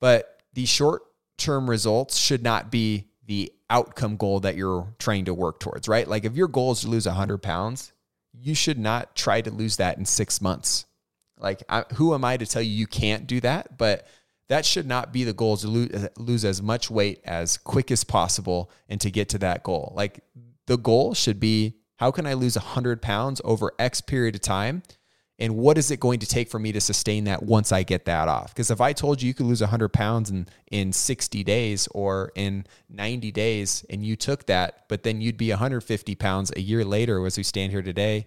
but 0.00 0.42
the 0.54 0.66
short 0.66 1.02
term 1.36 1.70
results 1.70 2.18
should 2.18 2.42
not 2.42 2.70
be 2.70 3.06
the 3.26 3.52
outcome 3.70 4.16
goal 4.16 4.40
that 4.40 4.56
you're 4.56 4.94
trying 4.98 5.26
to 5.26 5.34
work 5.34 5.60
towards, 5.60 5.88
right? 5.88 6.08
Like 6.08 6.24
if 6.24 6.36
your 6.36 6.48
goal 6.48 6.72
is 6.72 6.80
to 6.80 6.88
lose 6.88 7.06
100 7.06 7.38
pounds, 7.38 7.92
you 8.32 8.54
should 8.54 8.78
not 8.78 9.14
try 9.14 9.40
to 9.40 9.50
lose 9.50 9.76
that 9.76 9.98
in 9.98 10.04
six 10.04 10.40
months. 10.40 10.86
Like, 11.38 11.62
I, 11.68 11.84
who 11.94 12.14
am 12.14 12.24
I 12.24 12.36
to 12.36 12.46
tell 12.46 12.62
you 12.62 12.70
you 12.70 12.86
can't 12.86 13.26
do 13.26 13.40
that? 13.40 13.78
But 13.78 14.06
that 14.48 14.64
should 14.64 14.86
not 14.86 15.12
be 15.12 15.24
the 15.24 15.32
goal 15.32 15.56
to 15.58 15.68
lose, 15.68 16.08
lose 16.16 16.44
as 16.44 16.62
much 16.62 16.90
weight 16.90 17.20
as 17.24 17.58
quick 17.58 17.90
as 17.90 18.04
possible 18.04 18.70
and 18.88 19.00
to 19.00 19.10
get 19.10 19.28
to 19.30 19.38
that 19.38 19.62
goal. 19.62 19.92
Like, 19.94 20.20
the 20.66 20.78
goal 20.78 21.14
should 21.14 21.40
be 21.40 21.76
how 21.96 22.10
can 22.10 22.26
I 22.26 22.34
lose 22.34 22.56
100 22.56 23.02
pounds 23.02 23.40
over 23.44 23.72
X 23.78 24.00
period 24.00 24.34
of 24.34 24.40
time 24.40 24.82
and 25.40 25.56
what 25.56 25.78
is 25.78 25.90
it 25.90 26.00
going 26.00 26.18
to 26.18 26.26
take 26.26 26.48
for 26.48 26.58
me 26.58 26.72
to 26.72 26.80
sustain 26.80 27.24
that 27.24 27.44
once 27.44 27.70
I 27.70 27.84
get 27.84 28.06
that 28.06 28.26
off? 28.26 28.52
Because 28.52 28.70
if 28.72 28.80
I 28.80 28.92
told 28.92 29.22
you 29.22 29.28
you 29.28 29.34
could 29.34 29.46
lose 29.46 29.60
100 29.60 29.90
pounds 29.90 30.30
in, 30.30 30.48
in 30.70 30.92
60 30.92 31.44
days 31.44 31.86
or 31.92 32.32
in 32.34 32.66
90 32.90 33.30
days 33.30 33.84
and 33.88 34.04
you 34.04 34.16
took 34.16 34.46
that, 34.46 34.84
but 34.88 35.04
then 35.04 35.20
you'd 35.20 35.36
be 35.36 35.50
150 35.50 36.14
pounds 36.16 36.52
a 36.56 36.60
year 36.60 36.84
later 36.84 37.24
as 37.24 37.36
we 37.36 37.44
stand 37.44 37.70
here 37.70 37.82
today, 37.82 38.26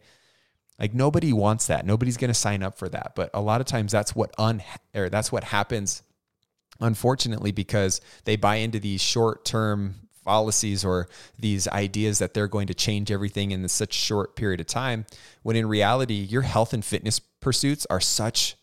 like 0.80 0.94
nobody 0.94 1.34
wants 1.34 1.68
that. 1.68 1.86
Nobody's 1.86 2.16
going 2.16 2.30
to 2.30 2.34
sign 2.34 2.64
up 2.64 2.78
for 2.78 2.88
that. 2.88 3.12
But 3.14 3.30
a 3.34 3.42
lot 3.42 3.60
of 3.60 3.68
times 3.68 3.92
that's 3.92 4.16
what 4.16 4.34
un 4.38 4.64
or 4.96 5.10
that's 5.10 5.32
what 5.32 5.44
happens 5.44 6.04
unfortunately 6.80 7.52
because 7.52 8.02
they 8.24 8.36
buy 8.36 8.56
into 8.56 8.80
these 8.80 9.02
short-term 9.02 9.96
fallacies 10.24 10.86
or 10.86 11.08
these 11.40 11.68
ideas 11.70 12.20
that 12.20 12.34
they're 12.34 12.48
going 12.48 12.68
to 12.68 12.74
change 12.74 13.12
everything 13.12 13.52
in 13.52 13.68
such 13.68 13.94
short 13.94 14.36
period 14.36 14.60
of 14.60 14.68
time 14.68 15.06
when 15.44 15.56
in 15.56 15.68
reality 15.68 16.16
your 16.16 16.44
health 16.44 16.74
and 16.74 16.86
fitness 16.86 17.20
pursuits 17.20 17.88
are 17.90 18.00
such 18.00 18.56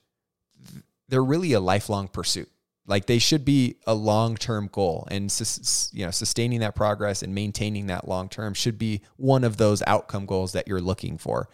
they're 1.08 1.24
really 1.24 1.52
a 1.52 1.60
lifelong 1.60 2.08
pursuit. 2.08 2.50
Like 2.86 3.06
they 3.06 3.18
should 3.18 3.44
be 3.44 3.76
a 3.86 3.94
long-term 3.94 4.70
goal 4.72 5.06
and 5.10 5.24
you 5.92 6.06
know 6.06 6.10
sustaining 6.10 6.60
that 6.60 6.74
progress 6.74 7.22
and 7.22 7.34
maintaining 7.34 7.88
that 7.88 8.08
long 8.08 8.30
term 8.30 8.54
should 8.54 8.78
be 8.78 9.02
one 9.16 9.44
of 9.44 9.58
those 9.58 9.82
outcome 9.86 10.24
goals 10.24 10.52
that 10.52 10.66
you're 10.66 10.80
looking 10.80 11.18
for 11.18 11.48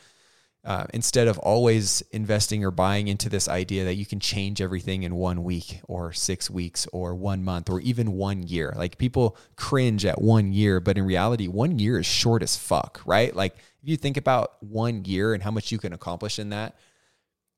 uh, 0.64 0.86
instead 0.94 1.28
of 1.28 1.38
always 1.38 2.02
investing 2.10 2.64
or 2.64 2.70
buying 2.70 3.08
into 3.08 3.28
this 3.28 3.48
idea 3.48 3.84
that 3.84 3.96
you 3.96 4.06
can 4.06 4.18
change 4.18 4.62
everything 4.62 5.02
in 5.02 5.14
one 5.14 5.44
week 5.44 5.80
or 5.88 6.12
six 6.12 6.48
weeks 6.48 6.86
or 6.92 7.14
one 7.14 7.44
month 7.44 7.68
or 7.68 7.80
even 7.80 8.12
one 8.12 8.42
year. 8.42 8.72
Like 8.76 8.96
people 8.96 9.36
cringe 9.56 10.06
at 10.06 10.22
one 10.22 10.52
year, 10.52 10.80
but 10.80 10.96
in 10.96 11.04
reality, 11.04 11.48
one 11.48 11.78
year 11.78 11.98
is 11.98 12.06
short 12.06 12.42
as 12.42 12.56
fuck, 12.56 13.02
right? 13.04 13.34
Like 13.36 13.56
if 13.56 13.88
you 13.88 13.96
think 13.96 14.16
about 14.16 14.62
one 14.62 15.04
year 15.04 15.34
and 15.34 15.42
how 15.42 15.50
much 15.50 15.70
you 15.70 15.78
can 15.78 15.92
accomplish 15.92 16.38
in 16.38 16.48
that, 16.48 16.76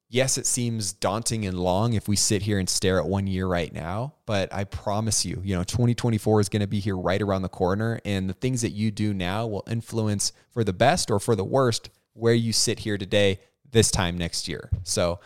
yes, 0.08 0.36
it 0.36 0.46
seems 0.46 0.92
daunting 0.92 1.46
and 1.46 1.58
long 1.58 1.92
if 1.92 2.08
we 2.08 2.16
sit 2.16 2.42
here 2.42 2.58
and 2.58 2.68
stare 2.68 2.98
at 2.98 3.06
one 3.06 3.28
year 3.28 3.46
right 3.46 3.72
now, 3.72 4.14
but 4.24 4.52
I 4.52 4.64
promise 4.64 5.24
you, 5.24 5.40
you 5.44 5.54
know, 5.54 5.62
2024 5.62 6.40
is 6.40 6.48
going 6.48 6.60
to 6.60 6.66
be 6.66 6.80
here 6.80 6.96
right 6.96 7.22
around 7.22 7.42
the 7.42 7.48
corner. 7.48 8.00
And 8.04 8.28
the 8.28 8.34
things 8.34 8.62
that 8.62 8.70
you 8.70 8.90
do 8.90 9.14
now 9.14 9.46
will 9.46 9.64
influence 9.68 10.32
for 10.50 10.64
the 10.64 10.72
best 10.72 11.10
or 11.10 11.20
for 11.20 11.36
the 11.36 11.44
worst 11.44 11.90
where 12.16 12.34
you 12.34 12.52
sit 12.52 12.80
here 12.80 12.98
today 12.98 13.40
this 13.70 13.90
time 13.90 14.16
next 14.16 14.48
year. 14.48 14.70
So 14.84 15.20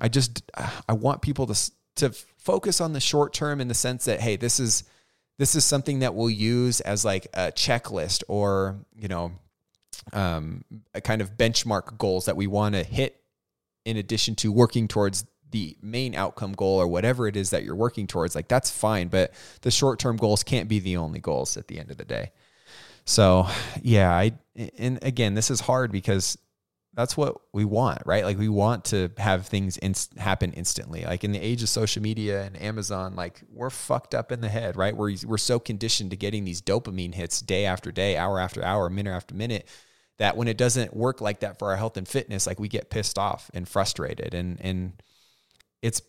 I 0.00 0.08
just 0.08 0.42
I 0.88 0.92
want 0.92 1.22
people 1.22 1.46
to 1.46 1.70
to 1.96 2.10
focus 2.10 2.80
on 2.80 2.92
the 2.92 3.00
short 3.00 3.32
term 3.32 3.60
in 3.60 3.68
the 3.68 3.74
sense 3.74 4.06
that 4.06 4.20
hey, 4.20 4.36
this 4.36 4.58
is 4.58 4.84
this 5.38 5.54
is 5.54 5.64
something 5.64 6.00
that 6.00 6.14
we'll 6.14 6.30
use 6.30 6.80
as 6.80 7.04
like 7.04 7.26
a 7.32 7.50
checklist 7.52 8.22
or, 8.28 8.76
you 8.94 9.08
know, 9.08 9.32
um, 10.12 10.64
a 10.94 11.00
kind 11.00 11.22
of 11.22 11.38
benchmark 11.38 11.96
goals 11.96 12.26
that 12.26 12.36
we 12.36 12.46
want 12.46 12.74
to 12.74 12.84
hit 12.84 13.22
in 13.84 13.96
addition 13.96 14.34
to 14.36 14.52
working 14.52 14.86
towards 14.86 15.24
the 15.50 15.76
main 15.82 16.14
outcome 16.14 16.52
goal 16.52 16.78
or 16.78 16.86
whatever 16.86 17.26
it 17.26 17.36
is 17.36 17.50
that 17.50 17.64
you're 17.64 17.74
working 17.74 18.06
towards 18.06 18.34
like 18.34 18.46
that's 18.46 18.70
fine 18.70 19.08
but 19.08 19.32
the 19.62 19.70
short-term 19.70 20.16
goals 20.16 20.44
can't 20.44 20.68
be 20.68 20.78
the 20.78 20.96
only 20.96 21.18
goals 21.18 21.56
at 21.56 21.66
the 21.66 21.78
end 21.78 21.90
of 21.90 21.96
the 21.96 22.04
day 22.04 22.30
so, 23.10 23.48
yeah, 23.82 24.12
I 24.12 24.34
and 24.78 25.00
again, 25.02 25.34
this 25.34 25.50
is 25.50 25.58
hard 25.58 25.90
because 25.90 26.38
that's 26.94 27.16
what 27.16 27.40
we 27.52 27.64
want, 27.64 28.02
right? 28.06 28.24
Like 28.24 28.38
we 28.38 28.48
want 28.48 28.84
to 28.86 29.10
have 29.18 29.48
things 29.48 29.78
inst- 29.78 30.16
happen 30.16 30.52
instantly. 30.52 31.02
Like 31.02 31.24
in 31.24 31.32
the 31.32 31.40
age 31.40 31.60
of 31.64 31.68
social 31.68 32.02
media 32.02 32.44
and 32.44 32.60
Amazon, 32.62 33.16
like 33.16 33.42
we're 33.52 33.68
fucked 33.70 34.14
up 34.14 34.30
in 34.30 34.40
the 34.40 34.48
head, 34.48 34.76
right? 34.76 34.96
We're 34.96 35.16
we're 35.26 35.38
so 35.38 35.58
conditioned 35.58 36.12
to 36.12 36.16
getting 36.16 36.44
these 36.44 36.62
dopamine 36.62 37.12
hits 37.12 37.40
day 37.40 37.64
after 37.66 37.90
day, 37.90 38.16
hour 38.16 38.38
after 38.38 38.64
hour, 38.64 38.88
minute 38.88 39.10
after 39.10 39.34
minute 39.34 39.66
that 40.18 40.36
when 40.36 40.46
it 40.46 40.56
doesn't 40.56 40.94
work 40.94 41.20
like 41.20 41.40
that 41.40 41.58
for 41.58 41.70
our 41.70 41.76
health 41.76 41.96
and 41.96 42.06
fitness, 42.06 42.46
like 42.46 42.60
we 42.60 42.68
get 42.68 42.90
pissed 42.90 43.18
off 43.18 43.50
and 43.52 43.68
frustrated 43.68 44.34
and 44.34 44.60
and 44.60 45.02
it's 45.82 46.00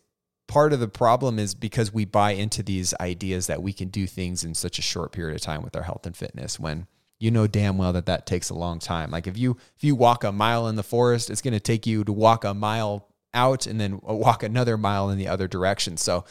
part 0.46 0.72
of 0.72 0.78
the 0.78 0.86
problem 0.86 1.40
is 1.40 1.52
because 1.52 1.92
we 1.92 2.04
buy 2.04 2.30
into 2.30 2.62
these 2.62 2.94
ideas 3.00 3.48
that 3.48 3.60
we 3.60 3.72
can 3.72 3.88
do 3.88 4.06
things 4.06 4.44
in 4.44 4.54
such 4.54 4.78
a 4.78 4.82
short 4.82 5.10
period 5.10 5.34
of 5.34 5.40
time 5.40 5.62
with 5.62 5.74
our 5.74 5.82
health 5.82 6.06
and 6.06 6.16
fitness 6.16 6.60
when 6.60 6.86
you 7.22 7.30
know 7.30 7.46
damn 7.46 7.78
well 7.78 7.92
that 7.92 8.06
that 8.06 8.26
takes 8.26 8.50
a 8.50 8.54
long 8.54 8.78
time 8.78 9.10
like 9.10 9.26
if 9.26 9.36
you 9.38 9.56
if 9.76 9.84
you 9.84 9.94
walk 9.94 10.24
a 10.24 10.32
mile 10.32 10.68
in 10.68 10.76
the 10.76 10.82
forest 10.82 11.30
it's 11.30 11.42
going 11.42 11.54
to 11.54 11.60
take 11.60 11.86
you 11.86 12.04
to 12.04 12.12
walk 12.12 12.44
a 12.44 12.54
mile 12.54 13.08
out 13.34 13.66
and 13.66 13.80
then 13.80 14.00
uh, 14.08 14.14
walk 14.14 14.42
another 14.42 14.76
mile 14.76 15.08
in 15.10 15.18
the 15.18 15.28
other 15.28 15.46
direction 15.48 15.96
so 15.96 16.24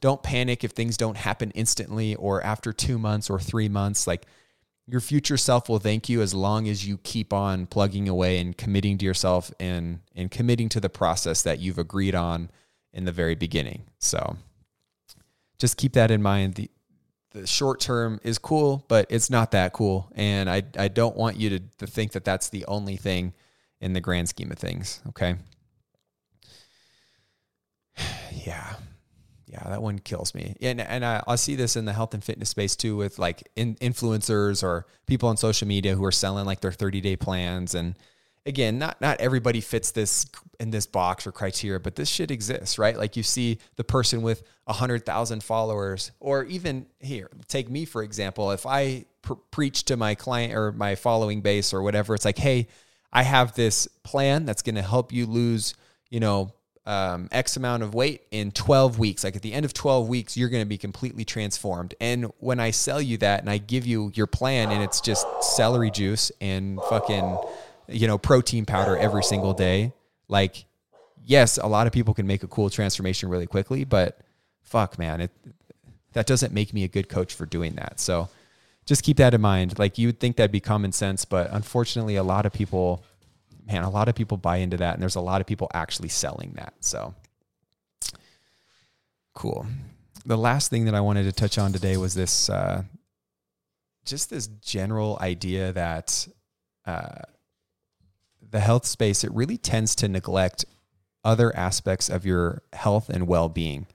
don't 0.00 0.22
panic 0.22 0.62
if 0.62 0.72
things 0.72 0.96
don't 0.96 1.16
happen 1.16 1.50
instantly 1.52 2.14
or 2.14 2.42
after 2.42 2.72
2 2.72 2.98
months 2.98 3.28
or 3.28 3.38
3 3.38 3.68
months 3.68 4.06
like 4.06 4.26
your 4.86 5.00
future 5.00 5.36
self 5.36 5.68
will 5.68 5.80
thank 5.80 6.08
you 6.08 6.22
as 6.22 6.32
long 6.32 6.68
as 6.68 6.86
you 6.86 6.98
keep 6.98 7.32
on 7.32 7.66
plugging 7.66 8.08
away 8.08 8.38
and 8.38 8.56
committing 8.56 8.96
to 8.98 9.04
yourself 9.04 9.52
and 9.58 10.00
and 10.14 10.30
committing 10.30 10.68
to 10.68 10.80
the 10.80 10.88
process 10.88 11.42
that 11.42 11.58
you've 11.58 11.78
agreed 11.78 12.14
on 12.14 12.50
in 12.92 13.04
the 13.04 13.12
very 13.12 13.34
beginning. 13.34 13.82
So 13.98 14.36
just 15.58 15.76
keep 15.76 15.92
that 15.94 16.10
in 16.10 16.22
mind. 16.22 16.68
The 17.36 17.46
short 17.46 17.80
term 17.80 18.18
is 18.22 18.38
cool, 18.38 18.84
but 18.88 19.06
it's 19.10 19.28
not 19.28 19.50
that 19.50 19.72
cool. 19.72 20.10
And 20.14 20.48
I, 20.48 20.62
I 20.78 20.88
don't 20.88 21.16
want 21.16 21.36
you 21.36 21.50
to, 21.50 21.60
to 21.78 21.86
think 21.86 22.12
that 22.12 22.24
that's 22.24 22.48
the 22.48 22.64
only 22.66 22.96
thing 22.96 23.34
in 23.80 23.92
the 23.92 24.00
grand 24.00 24.28
scheme 24.28 24.50
of 24.50 24.58
things. 24.58 25.00
Okay. 25.08 25.36
yeah. 28.32 28.74
Yeah, 29.46 29.62
that 29.68 29.82
one 29.82 29.98
kills 29.98 30.34
me. 30.34 30.56
And 30.60 30.80
and 30.80 31.04
I, 31.04 31.22
I 31.26 31.36
see 31.36 31.54
this 31.54 31.76
in 31.76 31.84
the 31.84 31.92
health 31.92 32.14
and 32.14 32.24
fitness 32.24 32.50
space 32.50 32.74
too 32.74 32.96
with 32.96 33.18
like 33.18 33.48
in, 33.54 33.76
influencers 33.76 34.62
or 34.62 34.86
people 35.06 35.28
on 35.28 35.36
social 35.36 35.68
media 35.68 35.94
who 35.94 36.04
are 36.04 36.12
selling 36.12 36.46
like 36.46 36.60
their 36.60 36.72
30 36.72 37.00
day 37.00 37.16
plans. 37.16 37.74
And 37.74 37.96
again, 38.46 38.78
not 38.78 39.00
not 39.00 39.20
everybody 39.20 39.60
fits 39.60 39.90
this 39.90 40.26
in 40.58 40.70
this 40.70 40.86
box 40.86 41.26
or 41.26 41.32
criteria, 41.32 41.80
but 41.80 41.96
this 41.96 42.08
shit 42.08 42.30
exists, 42.30 42.78
right? 42.78 42.96
Like 42.96 43.16
you 43.16 43.22
see 43.22 43.58
the 43.76 43.84
person 43.84 44.22
with 44.22 44.42
a 44.66 44.72
hundred 44.72 45.04
thousand 45.04 45.42
followers, 45.42 46.12
or 46.20 46.44
even 46.44 46.86
here, 47.00 47.28
take 47.48 47.68
me 47.68 47.84
for 47.84 48.02
example. 48.02 48.52
If 48.52 48.64
I 48.64 49.04
pr- 49.22 49.34
preach 49.50 49.84
to 49.86 49.96
my 49.96 50.14
client 50.14 50.54
or 50.54 50.72
my 50.72 50.94
following 50.94 51.42
base 51.42 51.74
or 51.74 51.82
whatever, 51.82 52.14
it's 52.14 52.24
like, 52.24 52.38
hey, 52.38 52.68
I 53.12 53.22
have 53.22 53.54
this 53.54 53.88
plan 54.02 54.46
that's 54.46 54.62
going 54.62 54.76
to 54.76 54.82
help 54.82 55.12
you 55.12 55.26
lose, 55.26 55.74
you 56.10 56.20
know, 56.20 56.52
um, 56.86 57.28
X 57.32 57.56
amount 57.56 57.82
of 57.82 57.94
weight 57.94 58.22
in 58.30 58.52
12 58.52 58.98
weeks. 58.98 59.24
Like 59.24 59.34
at 59.36 59.42
the 59.42 59.52
end 59.52 59.64
of 59.64 59.74
12 59.74 60.08
weeks, 60.08 60.36
you're 60.36 60.48
going 60.48 60.62
to 60.62 60.68
be 60.68 60.78
completely 60.78 61.24
transformed. 61.24 61.94
And 62.00 62.26
when 62.38 62.60
I 62.60 62.70
sell 62.70 63.02
you 63.02 63.18
that 63.18 63.40
and 63.40 63.50
I 63.50 63.58
give 63.58 63.86
you 63.86 64.12
your 64.14 64.28
plan 64.28 64.70
and 64.70 64.82
it's 64.82 65.00
just 65.00 65.26
celery 65.42 65.90
juice 65.90 66.30
and 66.40 66.78
fucking, 66.88 67.38
you 67.88 68.06
know, 68.06 68.18
protein 68.18 68.64
powder 68.64 68.96
every 68.96 69.22
single 69.22 69.54
day, 69.54 69.92
like, 70.28 70.64
yes, 71.22 71.58
a 71.58 71.66
lot 71.66 71.86
of 71.86 71.92
people 71.92 72.14
can 72.14 72.26
make 72.26 72.42
a 72.42 72.48
cool 72.48 72.70
transformation 72.70 73.28
really 73.28 73.46
quickly, 73.46 73.84
but 73.84 74.20
fuck, 74.62 74.98
man, 74.98 75.20
it, 75.20 75.30
that 76.12 76.26
doesn't 76.26 76.52
make 76.52 76.72
me 76.72 76.84
a 76.84 76.88
good 76.88 77.08
coach 77.08 77.34
for 77.34 77.46
doing 77.46 77.74
that. 77.76 78.00
So 78.00 78.28
just 78.84 79.02
keep 79.02 79.16
that 79.18 79.34
in 79.34 79.40
mind. 79.40 79.78
Like 79.78 79.98
you 79.98 80.08
would 80.08 80.20
think 80.20 80.36
that'd 80.36 80.52
be 80.52 80.60
common 80.60 80.92
sense, 80.92 81.24
but 81.24 81.50
unfortunately, 81.52 82.16
a 82.16 82.22
lot 82.22 82.46
of 82.46 82.52
people 82.52 83.04
man, 83.66 83.82
a 83.82 83.90
lot 83.90 84.08
of 84.08 84.14
people 84.14 84.36
buy 84.36 84.58
into 84.58 84.76
that, 84.78 84.94
and 84.94 85.02
there's 85.02 85.16
a 85.16 85.20
lot 85.20 85.40
of 85.40 85.46
people 85.46 85.68
actually 85.74 86.08
selling 86.08 86.52
that. 86.56 86.74
So 86.80 87.14
cool. 89.34 89.66
The 90.24 90.38
last 90.38 90.70
thing 90.70 90.86
that 90.86 90.94
I 90.94 91.00
wanted 91.00 91.24
to 91.24 91.32
touch 91.32 91.58
on 91.58 91.72
today 91.72 91.96
was 91.96 92.14
this, 92.14 92.48
uh, 92.48 92.82
just 94.04 94.30
this 94.30 94.46
general 94.46 95.18
idea 95.20 95.72
that 95.72 96.26
uh, 96.84 97.22
the 98.50 98.60
health 98.60 98.86
space 98.86 99.24
it 99.24 99.32
really 99.32 99.56
tends 99.56 99.94
to 99.96 100.08
neglect 100.08 100.64
other 101.24 101.54
aspects 101.56 102.08
of 102.08 102.24
your 102.24 102.62
health 102.72 103.08
and 103.08 103.26
well-being. 103.26 103.86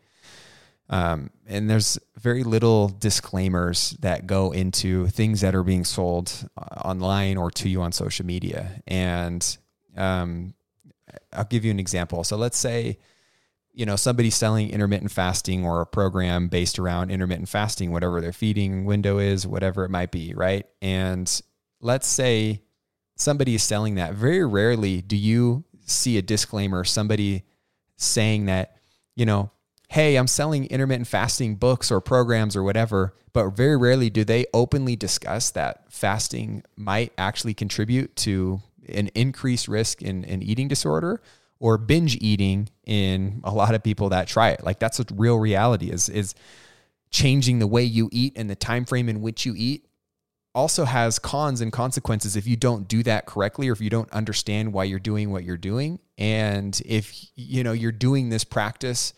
Um, 0.90 1.30
and 1.48 1.70
there's 1.70 1.98
very 2.18 2.44
little 2.44 2.90
disclaimers 2.90 3.92
that 4.02 4.28
go 4.28 4.52
into 4.52 5.08
things 5.08 5.40
that 5.40 5.56
are 5.56 5.64
being 5.64 5.86
sold 5.86 6.50
uh, 6.58 6.82
online 6.82 7.38
or 7.38 7.50
to 7.52 7.70
you 7.70 7.82
on 7.82 7.94
social 7.94 8.26
media. 8.26 8.82
And 8.86 9.58
um, 9.96 10.54
I'll 11.32 11.46
give 11.46 11.64
you 11.64 11.72
an 11.72 11.80
example. 11.80 12.26
So 12.26 12.36
let's 12.36 12.58
say, 12.58 12.98
you 13.74 13.86
know, 13.86 13.96
somebody's 13.96 14.36
selling 14.36 14.70
intermittent 14.70 15.12
fasting 15.12 15.66
or 15.66 15.80
a 15.80 15.86
program 15.86 16.50
based 16.50 16.78
around 16.78 17.10
intermittent 17.10 17.48
fasting, 17.48 17.94
whatever 17.94 18.20
their 18.20 18.34
feeding 18.34 18.84
window 18.84 19.18
is, 19.18 19.48
whatever 19.48 19.86
it 19.86 19.90
might 19.90 20.12
be, 20.12 20.34
right? 20.34 20.66
And 20.82 21.42
let's 21.80 22.08
say 22.08 22.64
somebody 23.22 23.56
is 23.56 23.64
selling 23.64 23.96
that. 23.96 24.14
Very 24.14 24.46
rarely 24.46 25.02
do 25.02 25.16
you 25.16 25.64
see 25.86 26.18
a 26.18 26.22
disclaimer, 26.22 26.84
somebody 26.84 27.44
saying 27.98 28.46
that, 28.48 28.78
you 29.16 29.26
know, 29.26 29.52
hey, 29.90 30.16
I'm 30.16 30.28
selling 30.28 30.66
intermittent 30.66 31.08
fasting 31.08 31.56
books 31.56 31.92
or 31.92 32.00
programs 32.02 32.56
or 32.56 32.64
whatever, 32.64 33.14
but 33.34 33.50
very 33.50 33.78
rarely 33.78 34.10
do 34.10 34.24
they 34.24 34.46
openly 34.54 34.96
discuss 34.96 35.52
that 35.52 35.84
fasting 35.92 36.64
might 36.76 37.12
actually 37.18 37.54
contribute 37.54 38.16
to 38.18 38.62
an 38.88 39.10
increased 39.10 39.68
risk 39.68 40.02
in 40.02 40.24
an 40.26 40.42
eating 40.42 40.68
disorder 40.68 41.22
or 41.60 41.78
binge 41.78 42.18
eating 42.22 42.70
in 42.86 43.42
a 43.44 43.52
lot 43.52 43.76
of 43.76 43.84
people 43.84 44.10
that 44.10 44.28
try 44.28 44.50
it. 44.50 44.64
Like 44.64 44.80
that's 44.80 45.00
a 45.00 45.06
real 45.14 45.38
reality 45.38 45.92
is 45.92 46.10
is 46.10 46.34
changing 47.12 47.60
the 47.60 47.68
way 47.68 47.84
you 47.84 48.10
eat 48.12 48.34
and 48.36 48.50
the 48.50 48.56
time 48.56 48.86
frame 48.86 49.10
in 49.10 49.22
which 49.22 49.46
you 49.46 49.54
eat 49.56 49.86
also 50.54 50.86
has 50.86 51.18
cons 51.20 51.62
and 51.62 51.72
consequences 51.72 52.36
if 52.36 52.46
you 52.46 52.56
don't 52.56 52.88
do 52.88 53.04
that 53.04 53.26
correctly 53.26 53.70
or 53.70 53.74
if 53.74 53.82
you 53.82 53.90
don't 53.90 54.12
understand 54.12 54.74
why 54.74 54.84
you're 54.84 55.00
doing 55.00 55.32
what 55.32 55.44
you're 55.44 55.58
doing 55.58 56.00
and 56.18 56.82
if 56.86 57.28
you 57.36 57.64
know 57.64 57.72
you're 57.72 57.92
doing 57.92 58.30
this 58.30 58.44
practice 58.44 59.14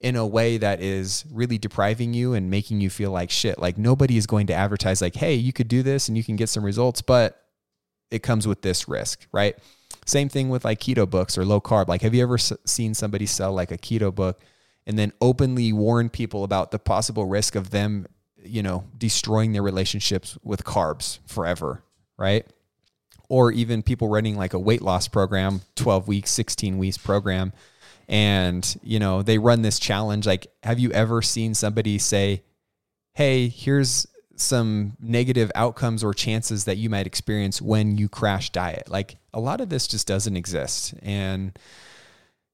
in 0.00 0.16
a 0.16 0.26
way 0.26 0.58
that 0.58 0.80
is 0.80 1.24
really 1.30 1.58
depriving 1.58 2.12
you 2.12 2.34
and 2.34 2.50
making 2.50 2.80
you 2.80 2.90
feel 2.90 3.12
like 3.12 3.30
shit 3.30 3.58
like 3.58 3.78
nobody 3.78 4.16
is 4.16 4.26
going 4.26 4.46
to 4.48 4.52
advertise 4.52 5.00
like 5.00 5.14
hey 5.14 5.34
you 5.34 5.52
could 5.52 5.68
do 5.68 5.82
this 5.82 6.08
and 6.08 6.16
you 6.16 6.24
can 6.24 6.34
get 6.34 6.48
some 6.48 6.64
results 6.64 7.00
but 7.00 7.42
it 8.12 8.22
comes 8.22 8.46
with 8.46 8.62
this 8.62 8.86
risk, 8.86 9.26
right? 9.32 9.56
Same 10.04 10.28
thing 10.28 10.50
with 10.50 10.64
like 10.64 10.78
keto 10.78 11.08
books 11.08 11.38
or 11.38 11.44
low 11.44 11.60
carb. 11.60 11.88
Like, 11.88 12.02
have 12.02 12.14
you 12.14 12.22
ever 12.22 12.38
seen 12.38 12.94
somebody 12.94 13.26
sell 13.26 13.52
like 13.52 13.72
a 13.72 13.78
keto 13.78 14.14
book 14.14 14.40
and 14.86 14.98
then 14.98 15.12
openly 15.20 15.72
warn 15.72 16.10
people 16.10 16.44
about 16.44 16.70
the 16.70 16.78
possible 16.78 17.24
risk 17.24 17.54
of 17.54 17.70
them, 17.70 18.06
you 18.44 18.62
know, 18.62 18.84
destroying 18.96 19.52
their 19.52 19.62
relationships 19.62 20.38
with 20.42 20.64
carbs 20.64 21.18
forever, 21.26 21.82
right? 22.16 22.46
Or 23.28 23.50
even 23.52 23.82
people 23.82 24.08
running 24.08 24.36
like 24.36 24.54
a 24.54 24.58
weight 24.58 24.82
loss 24.82 25.08
program, 25.08 25.62
12 25.76 26.08
weeks, 26.08 26.30
16 26.30 26.78
weeks 26.78 26.98
program. 26.98 27.52
And, 28.08 28.78
you 28.82 28.98
know, 28.98 29.22
they 29.22 29.38
run 29.38 29.62
this 29.62 29.78
challenge. 29.78 30.26
Like, 30.26 30.48
have 30.62 30.78
you 30.78 30.90
ever 30.92 31.22
seen 31.22 31.54
somebody 31.54 31.98
say, 31.98 32.42
Hey, 33.14 33.48
here's 33.48 34.06
some 34.36 34.96
negative 35.00 35.50
outcomes 35.54 36.04
or 36.04 36.12
chances 36.12 36.64
that 36.64 36.76
you 36.76 36.90
might 36.90 37.06
experience 37.06 37.62
when 37.62 37.96
you 37.96 38.08
crash 38.08 38.50
diet. 38.50 38.88
Like 38.88 39.16
a 39.32 39.40
lot 39.40 39.60
of 39.60 39.68
this 39.68 39.86
just 39.86 40.06
doesn't 40.06 40.36
exist. 40.36 40.94
And 41.02 41.58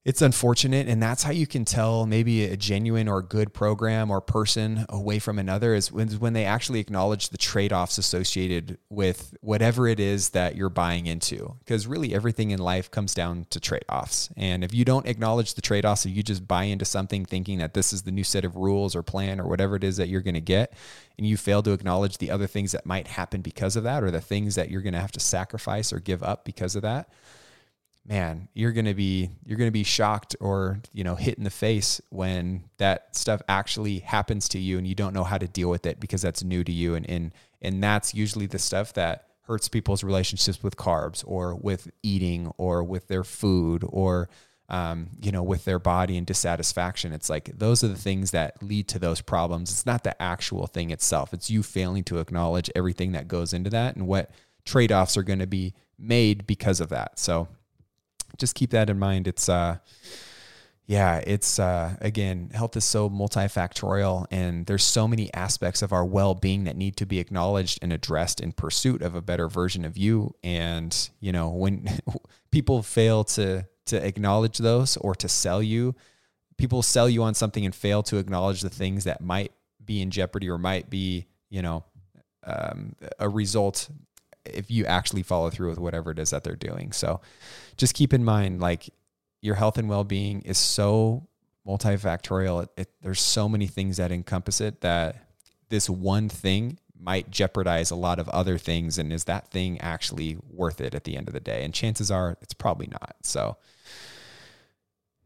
it's 0.04 0.22
unfortunate 0.22 0.88
and 0.88 1.02
that's 1.02 1.24
how 1.24 1.32
you 1.32 1.46
can 1.46 1.64
tell 1.64 2.06
maybe 2.06 2.44
a 2.44 2.56
genuine 2.56 3.08
or 3.08 3.20
good 3.20 3.52
program 3.52 4.10
or 4.10 4.20
person 4.20 4.86
away 4.88 5.18
from 5.18 5.38
another 5.38 5.74
is 5.74 5.90
when, 5.90 6.08
when 6.12 6.32
they 6.32 6.44
actually 6.44 6.78
acknowledge 6.78 7.28
the 7.28 7.36
trade-offs 7.36 7.98
associated 7.98 8.78
with 8.88 9.34
whatever 9.40 9.88
it 9.88 9.98
is 9.98 10.30
that 10.30 10.56
you're 10.56 10.70
buying 10.70 11.06
into. 11.06 11.56
Because 11.58 11.86
really 11.86 12.14
everything 12.14 12.52
in 12.52 12.58
life 12.58 12.90
comes 12.90 13.12
down 13.12 13.46
to 13.50 13.60
trade-offs. 13.60 14.30
And 14.36 14.62
if 14.62 14.72
you 14.72 14.84
don't 14.84 15.06
acknowledge 15.06 15.54
the 15.54 15.62
trade-offs 15.62 16.06
or 16.06 16.10
you 16.10 16.22
just 16.22 16.46
buy 16.46 16.64
into 16.64 16.84
something 16.84 17.24
thinking 17.24 17.58
that 17.58 17.74
this 17.74 17.92
is 17.92 18.02
the 18.02 18.12
new 18.12 18.24
set 18.24 18.44
of 18.44 18.56
rules 18.56 18.94
or 18.94 19.02
plan 19.02 19.40
or 19.40 19.48
whatever 19.48 19.76
it 19.76 19.84
is 19.84 19.96
that 19.96 20.08
you're 20.08 20.22
going 20.22 20.34
to 20.34 20.40
get 20.40 20.72
and 21.18 21.26
you 21.26 21.36
fail 21.36 21.62
to 21.64 21.72
acknowledge 21.72 22.18
the 22.18 22.30
other 22.30 22.46
things 22.46 22.72
that 22.72 22.86
might 22.86 23.08
happen 23.08 23.42
because 23.42 23.74
of 23.74 23.82
that 23.82 24.04
or 24.04 24.10
the 24.10 24.20
things 24.20 24.54
that 24.54 24.70
you're 24.70 24.82
going 24.82 24.94
to 24.94 25.00
have 25.00 25.12
to 25.12 25.20
sacrifice 25.20 25.92
or 25.92 25.98
give 25.98 26.22
up 26.22 26.44
because 26.44 26.76
of 26.76 26.82
that 26.82 27.10
man, 28.08 28.48
you're 28.54 28.72
going 28.72 28.86
to 28.86 28.94
be 28.94 29.30
you're 29.44 29.58
going 29.58 29.68
to 29.68 29.72
be 29.72 29.84
shocked 29.84 30.34
or, 30.40 30.80
you 30.92 31.04
know, 31.04 31.14
hit 31.14 31.36
in 31.36 31.44
the 31.44 31.50
face 31.50 32.00
when 32.08 32.64
that 32.78 33.14
stuff 33.14 33.42
actually 33.48 33.98
happens 33.98 34.48
to 34.48 34.58
you 34.58 34.78
and 34.78 34.86
you 34.86 34.94
don't 34.94 35.12
know 35.12 35.24
how 35.24 35.36
to 35.36 35.46
deal 35.46 35.68
with 35.68 35.84
it 35.84 36.00
because 36.00 36.22
that's 36.22 36.42
new 36.42 36.64
to 36.64 36.72
you 36.72 36.94
and 36.94 37.08
and 37.08 37.32
and 37.60 37.82
that's 37.82 38.14
usually 38.14 38.46
the 38.46 38.58
stuff 38.58 38.94
that 38.94 39.26
hurts 39.42 39.68
people's 39.68 40.02
relationships 40.02 40.62
with 40.62 40.76
carbs 40.76 41.22
or 41.26 41.54
with 41.54 41.90
eating 42.02 42.50
or 42.56 42.82
with 42.82 43.08
their 43.08 43.24
food 43.24 43.84
or 43.86 44.28
um, 44.70 45.08
you 45.22 45.32
know, 45.32 45.42
with 45.42 45.64
their 45.64 45.78
body 45.78 46.18
and 46.18 46.26
dissatisfaction. 46.26 47.14
It's 47.14 47.30
like 47.30 47.50
those 47.56 47.82
are 47.82 47.88
the 47.88 47.94
things 47.94 48.32
that 48.32 48.62
lead 48.62 48.86
to 48.88 48.98
those 48.98 49.22
problems. 49.22 49.70
It's 49.70 49.86
not 49.86 50.04
the 50.04 50.20
actual 50.20 50.66
thing 50.66 50.90
itself. 50.90 51.32
It's 51.32 51.50
you 51.50 51.62
failing 51.62 52.04
to 52.04 52.18
acknowledge 52.18 52.70
everything 52.74 53.12
that 53.12 53.28
goes 53.28 53.54
into 53.54 53.70
that 53.70 53.96
and 53.96 54.06
what 54.06 54.30
trade 54.66 54.92
offs 54.92 55.16
are 55.16 55.22
going 55.22 55.38
to 55.38 55.46
be 55.46 55.72
made 55.98 56.46
because 56.46 56.80
of 56.80 56.90
that. 56.90 57.18
So 57.18 57.48
just 58.38 58.54
keep 58.54 58.70
that 58.70 58.88
in 58.88 58.98
mind. 58.98 59.28
It's 59.28 59.48
uh 59.48 59.78
yeah, 60.88 61.18
it's 61.18 61.58
uh, 61.58 61.96
again, 62.00 62.50
health 62.54 62.74
is 62.74 62.84
so 62.84 63.10
multifactorial, 63.10 64.24
and 64.30 64.64
there's 64.64 64.82
so 64.82 65.06
many 65.06 65.32
aspects 65.34 65.82
of 65.82 65.92
our 65.92 66.04
well-being 66.04 66.64
that 66.64 66.78
need 66.78 66.96
to 66.96 67.04
be 67.04 67.18
acknowledged 67.18 67.78
and 67.82 67.92
addressed 67.92 68.40
in 68.40 68.52
pursuit 68.52 69.02
of 69.02 69.14
a 69.14 69.20
better 69.20 69.48
version 69.48 69.84
of 69.84 69.98
you. 69.98 70.34
And 70.42 71.10
you 71.20 71.30
know, 71.30 71.50
when 71.50 71.90
people 72.50 72.82
fail 72.82 73.22
to 73.24 73.66
to 73.86 74.06
acknowledge 74.06 74.56
those 74.56 74.96
or 74.96 75.14
to 75.16 75.28
sell 75.28 75.62
you, 75.62 75.94
people 76.56 76.80
sell 76.82 77.08
you 77.08 77.22
on 77.22 77.34
something 77.34 77.66
and 77.66 77.74
fail 77.74 78.02
to 78.04 78.16
acknowledge 78.16 78.62
the 78.62 78.70
things 78.70 79.04
that 79.04 79.20
might 79.20 79.52
be 79.84 80.00
in 80.00 80.10
jeopardy 80.10 80.48
or 80.48 80.56
might 80.56 80.88
be, 80.88 81.26
you 81.50 81.60
know, 81.60 81.84
um, 82.44 82.96
a 83.18 83.28
result 83.28 83.90
if 84.54 84.70
you 84.70 84.86
actually 84.86 85.22
follow 85.22 85.50
through 85.50 85.70
with 85.70 85.78
whatever 85.78 86.10
it 86.10 86.18
is 86.18 86.30
that 86.30 86.44
they're 86.44 86.56
doing. 86.56 86.92
So 86.92 87.20
just 87.76 87.94
keep 87.94 88.12
in 88.12 88.24
mind, 88.24 88.60
like 88.60 88.90
your 89.40 89.54
health 89.54 89.78
and 89.78 89.88
well 89.88 90.04
being 90.04 90.42
is 90.42 90.58
so 90.58 91.28
multifactorial. 91.66 92.64
It, 92.64 92.70
it, 92.76 92.88
there's 93.02 93.20
so 93.20 93.48
many 93.48 93.66
things 93.66 93.98
that 93.98 94.10
encompass 94.10 94.60
it 94.60 94.80
that 94.80 95.16
this 95.68 95.88
one 95.88 96.28
thing 96.28 96.78
might 97.00 97.30
jeopardize 97.30 97.90
a 97.90 97.96
lot 97.96 98.18
of 98.18 98.28
other 98.30 98.58
things. 98.58 98.98
And 98.98 99.12
is 99.12 99.24
that 99.24 99.50
thing 99.50 99.80
actually 99.80 100.36
worth 100.50 100.80
it 100.80 100.94
at 100.94 101.04
the 101.04 101.16
end 101.16 101.28
of 101.28 101.34
the 101.34 101.40
day? 101.40 101.64
And 101.64 101.72
chances 101.72 102.10
are 102.10 102.36
it's 102.40 102.54
probably 102.54 102.88
not. 102.88 103.16
So, 103.22 103.56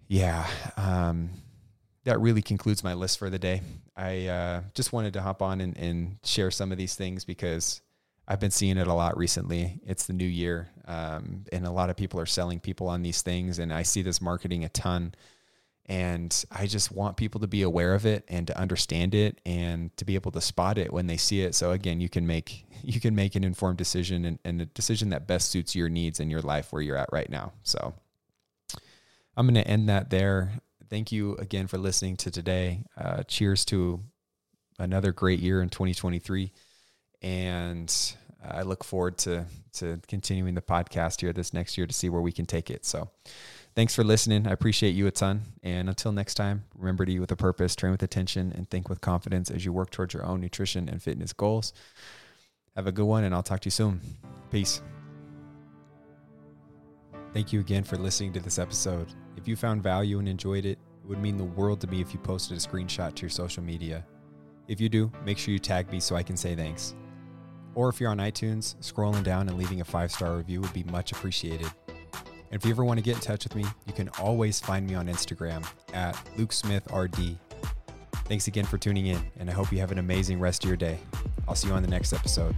yeah, 0.08 0.46
um, 0.76 1.30
that 2.04 2.20
really 2.20 2.42
concludes 2.42 2.84
my 2.84 2.94
list 2.94 3.18
for 3.18 3.30
the 3.30 3.38
day. 3.38 3.62
I 3.96 4.26
uh, 4.26 4.62
just 4.74 4.92
wanted 4.92 5.14
to 5.14 5.22
hop 5.22 5.40
on 5.40 5.60
and, 5.60 5.76
and 5.76 6.18
share 6.24 6.50
some 6.50 6.72
of 6.72 6.78
these 6.78 6.94
things 6.94 7.24
because 7.24 7.80
I've 8.26 8.40
been 8.40 8.50
seeing 8.50 8.76
it 8.76 8.86
a 8.86 8.94
lot 8.94 9.16
recently. 9.16 9.80
It's 9.84 10.06
the 10.06 10.12
new 10.12 10.24
year, 10.26 10.68
um, 10.86 11.44
and 11.52 11.66
a 11.66 11.70
lot 11.70 11.90
of 11.90 11.96
people 11.96 12.20
are 12.20 12.26
selling 12.26 12.60
people 12.60 12.88
on 12.88 13.02
these 13.02 13.22
things, 13.22 13.58
and 13.58 13.72
I 13.72 13.82
see 13.82 14.02
this 14.02 14.20
marketing 14.20 14.64
a 14.64 14.68
ton. 14.68 15.14
And 15.86 16.44
I 16.50 16.66
just 16.66 16.92
want 16.92 17.16
people 17.16 17.40
to 17.40 17.48
be 17.48 17.62
aware 17.62 17.94
of 17.94 18.06
it 18.06 18.24
and 18.28 18.46
to 18.46 18.56
understand 18.56 19.16
it 19.16 19.40
and 19.44 19.94
to 19.96 20.04
be 20.04 20.14
able 20.14 20.30
to 20.30 20.40
spot 20.40 20.78
it 20.78 20.92
when 20.92 21.08
they 21.08 21.16
see 21.16 21.42
it. 21.42 21.56
So 21.56 21.72
again, 21.72 22.00
you 22.00 22.08
can 22.08 22.24
make 22.26 22.64
you 22.82 23.00
can 23.00 23.14
make 23.14 23.34
an 23.34 23.42
informed 23.42 23.78
decision 23.78 24.24
and, 24.24 24.38
and 24.44 24.62
a 24.62 24.66
decision 24.66 25.10
that 25.10 25.26
best 25.26 25.50
suits 25.50 25.74
your 25.74 25.88
needs 25.88 26.20
and 26.20 26.30
your 26.30 26.40
life 26.40 26.72
where 26.72 26.82
you're 26.82 26.96
at 26.96 27.08
right 27.12 27.28
now. 27.28 27.52
So 27.64 27.94
I'm 29.36 29.46
going 29.46 29.62
to 29.62 29.68
end 29.68 29.88
that 29.88 30.10
there. 30.10 30.52
Thank 30.88 31.10
you 31.10 31.34
again 31.36 31.66
for 31.66 31.78
listening 31.78 32.16
to 32.18 32.30
today. 32.30 32.84
Uh, 32.96 33.24
cheers 33.24 33.64
to 33.66 34.00
another 34.78 35.10
great 35.10 35.40
year 35.40 35.62
in 35.62 35.68
2023 35.68 36.52
and 37.22 38.14
I 38.44 38.62
look 38.62 38.84
forward 38.84 39.18
to 39.18 39.46
to 39.74 40.00
continuing 40.06 40.54
the 40.54 40.60
podcast 40.60 41.22
here 41.22 41.32
this 41.32 41.54
next 41.54 41.78
year 41.78 41.86
to 41.86 41.94
see 41.94 42.10
where 42.10 42.20
we 42.20 42.32
can 42.32 42.44
take 42.44 42.70
it. 42.70 42.84
So, 42.84 43.08
thanks 43.74 43.94
for 43.94 44.04
listening. 44.04 44.46
I 44.46 44.50
appreciate 44.50 44.90
you 44.90 45.06
a 45.06 45.10
ton. 45.10 45.42
And 45.62 45.88
until 45.88 46.12
next 46.12 46.34
time, 46.34 46.64
remember 46.76 47.06
to 47.06 47.12
eat 47.12 47.20
with 47.20 47.30
a 47.30 47.36
purpose, 47.36 47.74
train 47.74 47.92
with 47.92 48.02
attention, 48.02 48.52
and 48.54 48.68
think 48.68 48.88
with 48.88 49.00
confidence 49.00 49.50
as 49.50 49.64
you 49.64 49.72
work 49.72 49.90
towards 49.90 50.12
your 50.12 50.26
own 50.26 50.40
nutrition 50.40 50.88
and 50.88 51.02
fitness 51.02 51.32
goals. 51.32 51.72
Have 52.76 52.86
a 52.86 52.92
good 52.92 53.06
one, 53.06 53.24
and 53.24 53.34
I'll 53.34 53.42
talk 53.42 53.60
to 53.60 53.66
you 53.66 53.70
soon. 53.70 54.00
Peace. 54.50 54.82
Thank 57.32 57.52
you 57.52 57.60
again 57.60 57.82
for 57.82 57.96
listening 57.96 58.34
to 58.34 58.40
this 58.40 58.58
episode. 58.58 59.08
If 59.38 59.48
you 59.48 59.56
found 59.56 59.82
value 59.82 60.18
and 60.18 60.28
enjoyed 60.28 60.66
it, 60.66 60.78
it 61.02 61.08
would 61.08 61.18
mean 61.18 61.38
the 61.38 61.44
world 61.44 61.80
to 61.80 61.86
me 61.86 62.00
if 62.00 62.12
you 62.12 62.20
posted 62.20 62.56
a 62.56 62.60
screenshot 62.60 63.14
to 63.14 63.22
your 63.22 63.30
social 63.30 63.62
media. 63.62 64.04
If 64.68 64.80
you 64.80 64.88
do, 64.88 65.10
make 65.24 65.38
sure 65.38 65.52
you 65.52 65.58
tag 65.58 65.90
me 65.90 65.98
so 65.98 66.14
I 66.14 66.22
can 66.22 66.36
say 66.36 66.54
thanks. 66.54 66.94
Or 67.74 67.88
if 67.88 68.00
you're 68.00 68.10
on 68.10 68.18
iTunes, 68.18 68.76
scrolling 68.76 69.24
down 69.24 69.48
and 69.48 69.58
leaving 69.58 69.80
a 69.80 69.84
five 69.84 70.10
star 70.10 70.36
review 70.36 70.60
would 70.60 70.72
be 70.72 70.84
much 70.84 71.12
appreciated. 71.12 71.70
And 71.88 72.60
if 72.60 72.66
you 72.66 72.70
ever 72.70 72.84
want 72.84 72.98
to 72.98 73.02
get 73.02 73.14
in 73.14 73.20
touch 73.20 73.44
with 73.44 73.54
me, 73.54 73.64
you 73.86 73.94
can 73.94 74.08
always 74.20 74.60
find 74.60 74.86
me 74.86 74.94
on 74.94 75.06
Instagram 75.06 75.66
at 75.94 76.14
LukeSmithRD. 76.36 77.38
Thanks 78.26 78.46
again 78.46 78.64
for 78.64 78.78
tuning 78.78 79.06
in, 79.06 79.20
and 79.38 79.48
I 79.48 79.52
hope 79.52 79.72
you 79.72 79.78
have 79.78 79.90
an 79.90 79.98
amazing 79.98 80.38
rest 80.38 80.64
of 80.64 80.68
your 80.68 80.76
day. 80.76 80.98
I'll 81.48 81.54
see 81.54 81.68
you 81.68 81.74
on 81.74 81.82
the 81.82 81.88
next 81.88 82.12
episode. 82.12 82.54